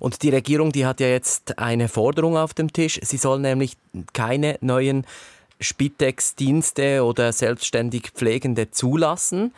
Und 0.00 0.24
die 0.24 0.30
Regierung, 0.30 0.72
die 0.72 0.84
hat 0.84 0.98
ja 0.98 1.06
jetzt 1.06 1.60
eine 1.60 1.86
Forderung 1.86 2.36
auf 2.36 2.54
dem 2.54 2.72
Tisch. 2.72 2.98
Sie 3.04 3.18
soll 3.18 3.38
nämlich 3.38 3.76
keine 4.14 4.58
neuen 4.62 5.06
Spitex-Dienste 5.60 7.04
oder 7.04 7.32
selbstständig 7.32 8.10
Pflegende 8.10 8.72
zulassen. 8.72 9.54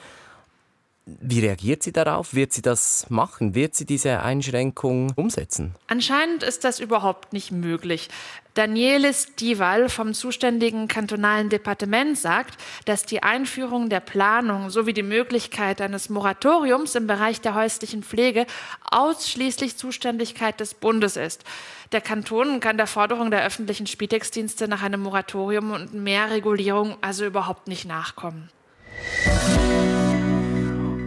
Wie 1.20 1.40
reagiert 1.40 1.82
sie 1.82 1.92
darauf? 1.92 2.34
Wird 2.34 2.52
sie 2.52 2.62
das 2.62 3.06
machen? 3.08 3.54
Wird 3.54 3.74
sie 3.74 3.86
diese 3.86 4.20
Einschränkung 4.20 5.12
umsetzen? 5.16 5.74
Anscheinend 5.86 6.42
ist 6.42 6.64
das 6.64 6.80
überhaupt 6.80 7.32
nicht 7.32 7.50
möglich. 7.52 8.08
Danielis 8.54 9.34
Dival 9.36 9.88
vom 9.88 10.12
zuständigen 10.12 10.88
kantonalen 10.88 11.48
Departement 11.48 12.18
sagt, 12.18 12.60
dass 12.84 13.04
die 13.04 13.22
Einführung 13.22 13.88
der 13.88 14.00
Planung 14.00 14.70
sowie 14.70 14.92
die 14.92 15.04
Möglichkeit 15.04 15.80
eines 15.80 16.10
Moratoriums 16.10 16.94
im 16.96 17.06
Bereich 17.06 17.40
der 17.40 17.54
häuslichen 17.54 18.02
Pflege 18.02 18.46
ausschließlich 18.90 19.76
Zuständigkeit 19.76 20.58
des 20.58 20.74
Bundes 20.74 21.16
ist. 21.16 21.44
Der 21.92 22.00
Kanton 22.00 22.60
kann 22.60 22.76
der 22.76 22.86
Forderung 22.86 23.30
der 23.30 23.44
öffentlichen 23.44 23.86
Spitex-Dienste 23.86 24.68
nach 24.68 24.82
einem 24.82 25.02
Moratorium 25.02 25.72
und 25.72 25.94
mehr 25.94 26.30
Regulierung 26.30 26.96
also 27.00 27.24
überhaupt 27.24 27.68
nicht 27.68 27.84
nachkommen. 27.84 28.50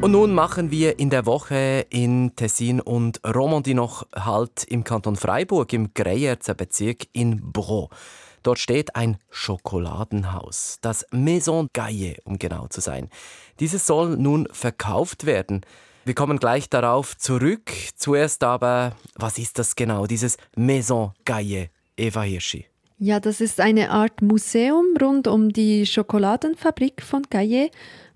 Und 0.03 0.11
nun 0.11 0.33
machen 0.33 0.69
wir 0.69 0.99
in 0.99 1.09
der 1.09 1.25
Woche 1.25 1.85
in 1.89 2.35
Tessin 2.35 2.81
und 2.81 3.21
Romandie 3.25 3.73
noch 3.73 4.05
Halt 4.13 4.65
im 4.65 4.83
Kanton 4.83 5.15
Freiburg 5.15 5.71
im 5.71 5.93
Greyerzer 5.93 6.55
Bezirk 6.55 7.05
in 7.13 7.39
Bro. 7.53 7.89
Dort 8.43 8.59
steht 8.59 8.97
ein 8.97 9.15
Schokoladenhaus, 9.29 10.79
das 10.81 11.05
Maison 11.11 11.69
Gaillet, 11.71 12.19
um 12.25 12.37
genau 12.37 12.67
zu 12.67 12.81
sein. 12.81 13.09
Dieses 13.61 13.87
soll 13.87 14.17
nun 14.17 14.49
verkauft 14.51 15.25
werden. 15.25 15.61
Wir 16.03 16.15
kommen 16.15 16.37
gleich 16.37 16.69
darauf 16.69 17.17
zurück. 17.17 17.71
Zuerst 17.95 18.43
aber, 18.43 18.97
was 19.15 19.37
ist 19.37 19.57
das 19.57 19.73
genau, 19.73 20.05
dieses 20.05 20.35
Maison 20.57 21.13
Gaillet? 21.23 21.69
Eva 21.95 22.23
Hirschi. 22.23 22.65
Ja, 22.99 23.21
das 23.21 23.39
ist 23.39 23.61
eine 23.61 23.91
Art 23.91 24.21
Museum 24.21 24.85
rund 25.01 25.29
um 25.29 25.53
die 25.53 25.85
Schokoladenfabrik 25.85 27.01
von 27.01 27.23
Gaillet 27.29 27.71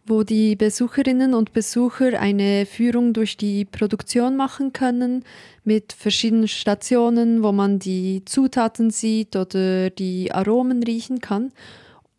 wo 0.08 0.24
die 0.24 0.56
Besucherinnen 0.56 1.34
und 1.34 1.54
Besucher 1.54 2.20
eine 2.20 2.66
Führung 2.66 3.14
durch 3.14 3.38
die 3.38 3.66
Produktion 3.66 4.36
machen 4.36 4.74
können 4.74 5.24
mit 5.64 5.94
verschiedenen 5.94 6.48
Stationen, 6.48 7.44
wo 7.44 7.52
man 7.52 7.80
die 7.80 8.24
Zutaten 8.26 8.90
sieht 8.90 9.36
oder 9.36 9.90
die 9.90 10.32
Aromen 10.32 10.84
riechen 10.84 11.20
kann. 11.20 11.52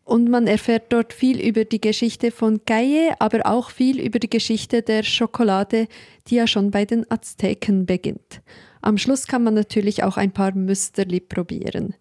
Und 0.05 0.31
man 0.31 0.47
erfährt 0.47 0.85
dort 0.91 1.13
viel 1.13 1.39
über 1.41 1.65
die 1.65 1.81
Geschichte 1.81 2.31
von 2.31 2.61
Gaille, 2.65 3.13
aber 3.19 3.45
auch 3.45 3.71
viel 3.71 4.01
über 4.01 4.19
die 4.19 4.31
Geschichte 4.31 4.81
der 4.81 5.03
Schokolade, 5.03 5.87
die 6.29 6.37
ja 6.37 6.47
schon 6.47 6.71
bei 6.71 6.85
den 6.85 7.11
Azteken 7.11 7.85
beginnt. 7.85 8.41
Am 8.81 8.97
Schluss 8.97 9.27
kann 9.27 9.45
man 9.45 9.55
natürlich 9.55 10.05
auch 10.05 10.17
ein 10.17 10.33
paar 10.33 10.55
Müsterli 10.55 11.21
probieren. 11.21 11.95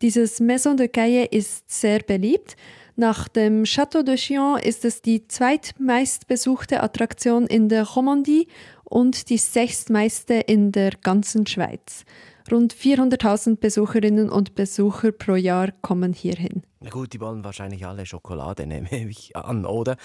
Dieses 0.00 0.40
Maison 0.40 0.76
de 0.76 0.88
Gaille 0.88 1.26
ist 1.26 1.70
sehr 1.70 2.00
beliebt. 2.00 2.56
Nach 2.96 3.26
dem 3.28 3.64
Château 3.64 4.02
de 4.02 4.16
Chillon 4.16 4.58
ist 4.58 4.84
es 4.84 5.00
die 5.00 5.26
zweitmeistbesuchte 5.26 6.82
Attraktion 6.82 7.46
in 7.46 7.68
der 7.70 7.84
Romandie 7.84 8.48
und 8.84 9.30
die 9.30 9.38
sechstmeiste 9.38 10.34
in 10.34 10.72
der 10.72 10.90
ganzen 11.02 11.46
Schweiz. 11.46 12.04
Rund 12.50 12.74
400.000 12.74 13.56
Besucherinnen 13.56 14.28
und 14.28 14.54
Besucher 14.54 15.12
pro 15.12 15.36
Jahr 15.36 15.70
kommen 15.80 16.12
hierhin. 16.12 16.62
Na 16.80 16.90
gut, 16.90 17.14
die 17.14 17.20
wollen 17.20 17.44
wahrscheinlich 17.44 17.86
alle 17.86 18.04
Schokolade, 18.04 18.66
nehme 18.66 18.88
ich 18.90 19.34
an, 19.36 19.64
oder? 19.64 19.96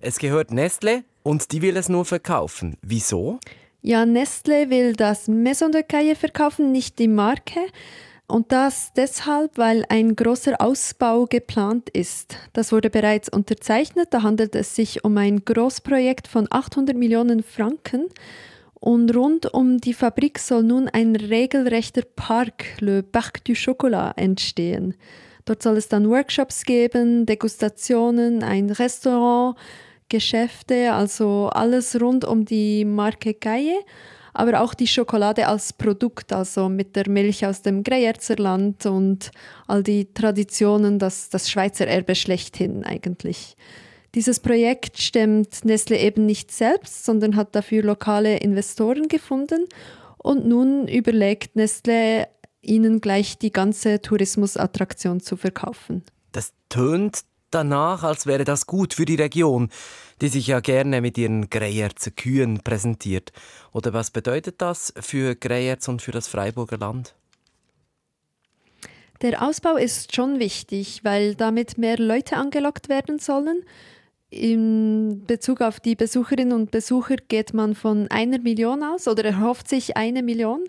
Es 0.00 0.18
gehört 0.18 0.50
Nestle 0.50 1.04
und 1.22 1.50
die 1.52 1.62
will 1.62 1.76
es 1.78 1.88
nur 1.88 2.04
verkaufen. 2.04 2.76
Wieso? 2.82 3.38
Ja, 3.80 4.04
Nestle 4.04 4.68
will 4.68 4.94
das 4.94 5.28
Maison 5.28 5.72
de 5.72 5.82
Caille 5.82 6.16
verkaufen, 6.16 6.72
nicht 6.72 6.98
die 6.98 7.08
Marke. 7.08 7.60
Und 8.26 8.52
das 8.52 8.92
deshalb, 8.96 9.58
weil 9.58 9.84
ein 9.90 10.16
großer 10.16 10.60
Ausbau 10.60 11.26
geplant 11.26 11.90
ist. 11.90 12.36
Das 12.54 12.72
wurde 12.72 12.88
bereits 12.88 13.28
unterzeichnet. 13.28 14.08
Da 14.12 14.22
handelt 14.22 14.54
es 14.54 14.74
sich 14.74 15.04
um 15.04 15.18
ein 15.18 15.44
Großprojekt 15.44 16.26
von 16.26 16.46
800 16.50 16.96
Millionen 16.96 17.42
Franken. 17.42 18.06
Und 18.74 19.14
rund 19.14 19.52
um 19.52 19.78
die 19.78 19.94
Fabrik 19.94 20.38
soll 20.38 20.62
nun 20.62 20.88
ein 20.88 21.16
regelrechter 21.16 22.02
Park, 22.16 22.64
Le 22.80 23.02
Parc 23.02 23.44
du 23.44 23.54
Chocolat, 23.54 24.18
entstehen. 24.18 24.94
Dort 25.44 25.62
soll 25.62 25.76
es 25.76 25.88
dann 25.88 26.08
Workshops 26.08 26.64
geben, 26.64 27.26
Degustationen, 27.26 28.42
ein 28.42 28.70
Restaurant, 28.70 29.56
Geschäfte, 30.08 30.92
also 30.92 31.50
alles 31.52 32.00
rund 32.00 32.24
um 32.24 32.44
die 32.44 32.84
Marke 32.84 33.34
Gaille, 33.34 33.78
aber 34.34 34.60
auch 34.60 34.74
die 34.74 34.86
Schokolade 34.86 35.46
als 35.46 35.72
Produkt, 35.72 36.32
also 36.32 36.68
mit 36.68 36.96
der 36.96 37.08
Milch 37.08 37.46
aus 37.46 37.62
dem 37.62 37.84
Greyerzer 37.84 38.36
und 38.84 39.30
all 39.66 39.82
die 39.82 40.12
Traditionen, 40.12 40.98
das, 40.98 41.30
das 41.30 41.48
Schweizer 41.48 41.86
Erbe 41.86 42.14
schlechthin 42.14 42.84
eigentlich. 42.84 43.56
Dieses 44.14 44.40
Projekt 44.40 45.00
stemmt 45.00 45.64
Nestle 45.64 45.98
eben 45.98 46.26
nicht 46.26 46.52
selbst, 46.52 47.04
sondern 47.04 47.36
hat 47.36 47.54
dafür 47.54 47.82
lokale 47.82 48.36
Investoren 48.38 49.08
gefunden 49.08 49.66
und 50.18 50.46
nun 50.46 50.88
überlegt 50.88 51.56
Nestle, 51.56 52.28
ihnen 52.60 53.00
gleich 53.00 53.38
die 53.38 53.52
ganze 53.52 54.00
Tourismusattraktion 54.00 55.20
zu 55.20 55.36
verkaufen. 55.36 56.02
Das 56.32 56.52
tönt 56.68 57.22
danach, 57.54 58.02
als 58.02 58.26
wäre 58.26 58.44
das 58.44 58.66
gut 58.66 58.94
für 58.94 59.04
die 59.04 59.14
Region, 59.14 59.70
die 60.20 60.28
sich 60.28 60.46
ja 60.46 60.60
gerne 60.60 61.00
mit 61.00 61.16
ihren 61.18 61.48
Greyerzer 61.50 62.10
Kühen 62.10 62.60
präsentiert. 62.60 63.32
Oder 63.72 63.92
was 63.92 64.10
bedeutet 64.10 64.60
das 64.60 64.92
für 65.00 65.34
Greyerz 65.34 65.88
und 65.88 66.02
für 66.02 66.12
das 66.12 66.28
Freiburger 66.28 66.78
Land? 66.78 67.14
Der 69.22 69.42
Ausbau 69.42 69.76
ist 69.76 70.14
schon 70.14 70.38
wichtig, 70.38 71.00
weil 71.02 71.34
damit 71.34 71.78
mehr 71.78 71.98
Leute 71.98 72.36
angelockt 72.36 72.88
werden 72.88 73.18
sollen. 73.18 73.62
In 74.28 75.22
Bezug 75.26 75.60
auf 75.60 75.78
die 75.78 75.94
Besucherinnen 75.94 76.52
und 76.52 76.72
Besucher 76.72 77.16
geht 77.16 77.54
man 77.54 77.74
von 77.74 78.08
einer 78.10 78.38
Million 78.38 78.82
aus 78.82 79.06
oder 79.06 79.24
erhofft 79.24 79.68
sich 79.68 79.96
eine 79.96 80.22
Million. 80.22 80.64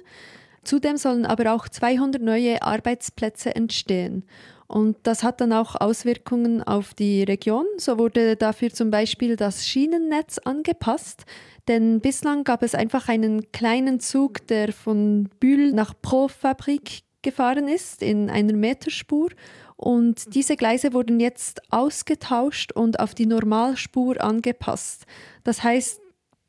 Zudem 0.63 0.97
sollen 0.97 1.25
aber 1.25 1.53
auch 1.53 1.67
200 1.67 2.21
neue 2.21 2.61
Arbeitsplätze 2.61 3.55
entstehen. 3.55 4.23
Und 4.67 4.97
das 5.03 5.23
hat 5.23 5.41
dann 5.41 5.53
auch 5.53 5.75
Auswirkungen 5.75 6.63
auf 6.63 6.93
die 6.93 7.23
Region. 7.23 7.65
So 7.77 7.99
wurde 7.99 8.35
dafür 8.35 8.71
zum 8.71 8.89
Beispiel 8.89 9.35
das 9.35 9.67
Schienennetz 9.67 10.39
angepasst, 10.39 11.25
denn 11.67 11.99
bislang 11.99 12.43
gab 12.43 12.63
es 12.63 12.75
einfach 12.75 13.07
einen 13.07 13.51
kleinen 13.51 13.99
Zug, 13.99 14.45
der 14.47 14.71
von 14.73 15.29
Bühl 15.39 15.71
nach 15.71 15.93
Profabrik 16.01 17.01
gefahren 17.21 17.67
ist 17.67 18.01
in 18.03 18.29
einer 18.29 18.53
Meterspur. 18.53 19.29
Und 19.77 20.33
diese 20.33 20.55
Gleise 20.55 20.93
wurden 20.93 21.19
jetzt 21.19 21.61
ausgetauscht 21.71 22.71
und 22.71 22.99
auf 22.99 23.13
die 23.13 23.25
Normalspur 23.25 24.21
angepasst. 24.21 25.05
Das 25.43 25.63
heißt, 25.63 25.99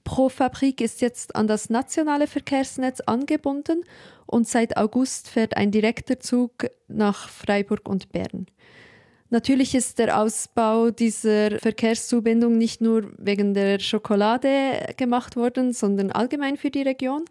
Profabrik 0.07 0.81
ist 0.81 1.01
jetzt 1.01 1.35
an 1.35 1.49
das 1.49 1.69
nationale 1.69 2.29
Verkehrsnetz 2.29 3.01
angebunden 3.01 3.83
und 4.25 4.47
seit 4.47 4.77
August 4.77 5.29
fährt 5.29 5.57
ein 5.57 5.73
direkter 5.73 6.21
Zug 6.21 6.53
nach 6.87 7.29
Freiburg 7.29 7.89
und 7.89 8.13
Bern. 8.13 8.47
Natürlich 9.31 9.75
ist 9.75 9.99
der 9.99 10.17
Ausbau 10.17 10.91
dieser 10.91 11.59
Verkehrszubindung 11.59 12.57
nicht 12.57 12.81
nur 12.81 13.11
wegen 13.19 13.53
der 13.53 13.81
Schokolade 13.81 14.95
gemacht 14.97 15.35
worden, 15.35 15.73
sondern 15.73 16.13
allgemein 16.13 16.57
für 16.57 16.71
die 16.71 16.83
Region. 16.83 17.25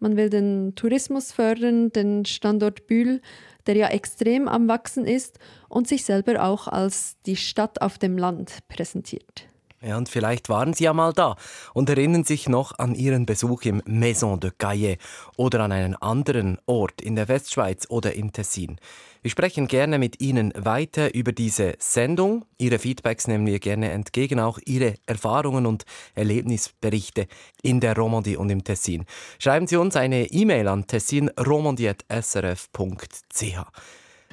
Man 0.00 0.16
will 0.16 0.30
den 0.30 0.74
Tourismus 0.74 1.32
fördern, 1.32 1.92
den 1.92 2.24
Standort 2.24 2.86
Bühl, 2.86 3.20
der 3.66 3.76
ja 3.76 3.88
extrem 3.88 4.48
am 4.48 4.68
Wachsen 4.68 5.04
ist 5.04 5.38
und 5.68 5.86
sich 5.86 6.06
selber 6.06 6.42
auch 6.42 6.66
als 6.66 7.18
die 7.26 7.36
Stadt 7.36 7.82
auf 7.82 7.98
dem 7.98 8.16
Land 8.16 8.60
präsentiert. 8.68 9.51
Ja, 9.84 9.96
und 9.96 10.08
vielleicht 10.08 10.48
waren 10.48 10.74
Sie 10.74 10.84
ja 10.84 10.92
mal 10.92 11.12
da 11.12 11.34
und 11.74 11.88
erinnern 11.88 12.22
sich 12.22 12.48
noch 12.48 12.78
an 12.78 12.94
Ihren 12.94 13.26
Besuch 13.26 13.62
im 13.62 13.82
Maison 13.84 14.38
de 14.38 14.52
Caillet 14.56 15.00
oder 15.36 15.58
an 15.60 15.72
einen 15.72 15.96
anderen 15.96 16.58
Ort 16.66 17.02
in 17.02 17.16
der 17.16 17.26
Westschweiz 17.26 17.86
oder 17.88 18.14
im 18.14 18.32
Tessin. 18.32 18.78
Wir 19.22 19.30
sprechen 19.30 19.68
gerne 19.68 19.98
mit 19.98 20.20
Ihnen 20.20 20.52
weiter 20.56 21.14
über 21.14 21.32
diese 21.32 21.74
Sendung. 21.78 22.44
Ihre 22.58 22.78
Feedbacks 22.78 23.26
nehmen 23.26 23.46
wir 23.46 23.58
gerne 23.58 23.90
entgegen, 23.90 24.38
auch 24.38 24.60
Ihre 24.64 24.94
Erfahrungen 25.06 25.66
und 25.66 25.84
Erlebnisberichte 26.14 27.26
in 27.62 27.80
der 27.80 27.96
Romandie 27.96 28.36
und 28.36 28.50
im 28.50 28.62
Tessin. 28.62 29.04
Schreiben 29.38 29.66
Sie 29.66 29.76
uns 29.76 29.96
eine 29.96 30.26
E-Mail 30.26 30.68
an 30.68 30.86
tessinromandie.srf.ch. 30.86 33.56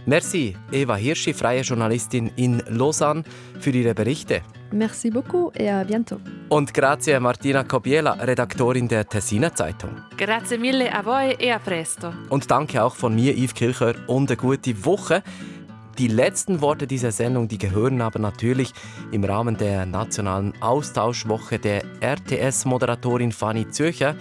Merci, 0.06 0.56
Eva 0.72 0.96
Hirschi, 0.96 1.34
freie 1.34 1.62
Journalistin 1.62 2.32
in 2.36 2.64
Lausanne, 2.68 3.24
für 3.60 3.72
Ihre 3.72 3.94
Berichte. 3.94 4.42
Merci 4.71 5.10
beaucoup 5.10 5.51
et 5.55 5.69
à 5.69 5.84
bientôt. 5.84 6.19
Und 6.49 6.73
grazie 6.73 7.19
Martina 7.19 7.63
Cobiela, 7.63 8.13
Redaktorin 8.13 8.88
der 8.88 9.08
Tessiner 9.08 9.53
Zeitung. 9.53 9.91
Grazie 10.17 10.58
mille 10.58 10.93
a 10.93 11.03
voi 11.03 11.36
e 11.39 11.51
a 11.51 11.60
presto. 11.60 12.13
Und 12.29 12.49
danke 12.51 12.84
auch 12.84 12.95
von 12.95 13.15
mir, 13.15 13.36
Yves 13.36 13.53
Kilcher, 13.53 13.95
und 14.08 14.29
eine 14.29 14.38
gute 14.38 14.86
Woche. 14.86 15.23
Die 15.97 16.08
letzten 16.08 16.62
Worte 16.62 16.88
dieser 16.88 17.12
Sendung, 17.12 17.47
die 17.49 17.58
gehören 17.58 18.01
aber 18.01 18.19
natürlich 18.19 18.71
im 19.12 19.25
Rahmen 19.25 19.58
der 19.58 19.86
nationalen 19.86 20.53
Austauschwoche 20.62 21.60
der 21.60 21.84
RTS-Moderatorin 22.01 23.34
Fanny 23.34 23.69
Zürcher 23.69 24.15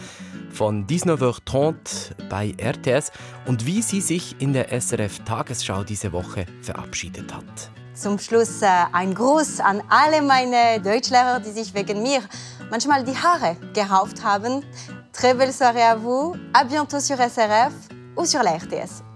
von 0.50 0.87
19h30 0.87 2.28
bei 2.28 2.54
RTS 2.58 3.12
und 3.46 3.64
wie 3.64 3.82
sie 3.82 4.00
sich 4.00 4.34
in 4.40 4.54
der 4.54 4.72
SRF 4.80 5.20
Tagesschau 5.20 5.84
diese 5.84 6.12
Woche 6.12 6.46
verabschiedet 6.62 7.32
hat. 7.32 7.70
Zum 8.00 8.20
Schluss 8.20 8.62
äh, 8.62 8.68
ein 8.92 9.12
Gruß 9.12 9.58
an 9.58 9.82
alle 9.88 10.22
meine 10.22 10.80
Deutschlehrer, 10.80 11.40
die 11.40 11.50
sich 11.50 11.74
wegen 11.74 12.00
mir 12.00 12.20
manchmal 12.70 13.02
die 13.02 13.16
Haare 13.16 13.56
gerauft 13.74 14.22
haben. 14.22 14.64
Très 15.12 15.34
belle 15.34 15.52
soirée 15.52 15.82
à 15.82 15.96
vous, 15.96 16.37
à 16.52 16.62
bientôt 16.62 17.00
sur 17.00 17.16
SRF 17.16 17.72
ou 18.16 18.24
sur 18.24 18.44
la 18.44 18.52
RTS. 18.52 19.08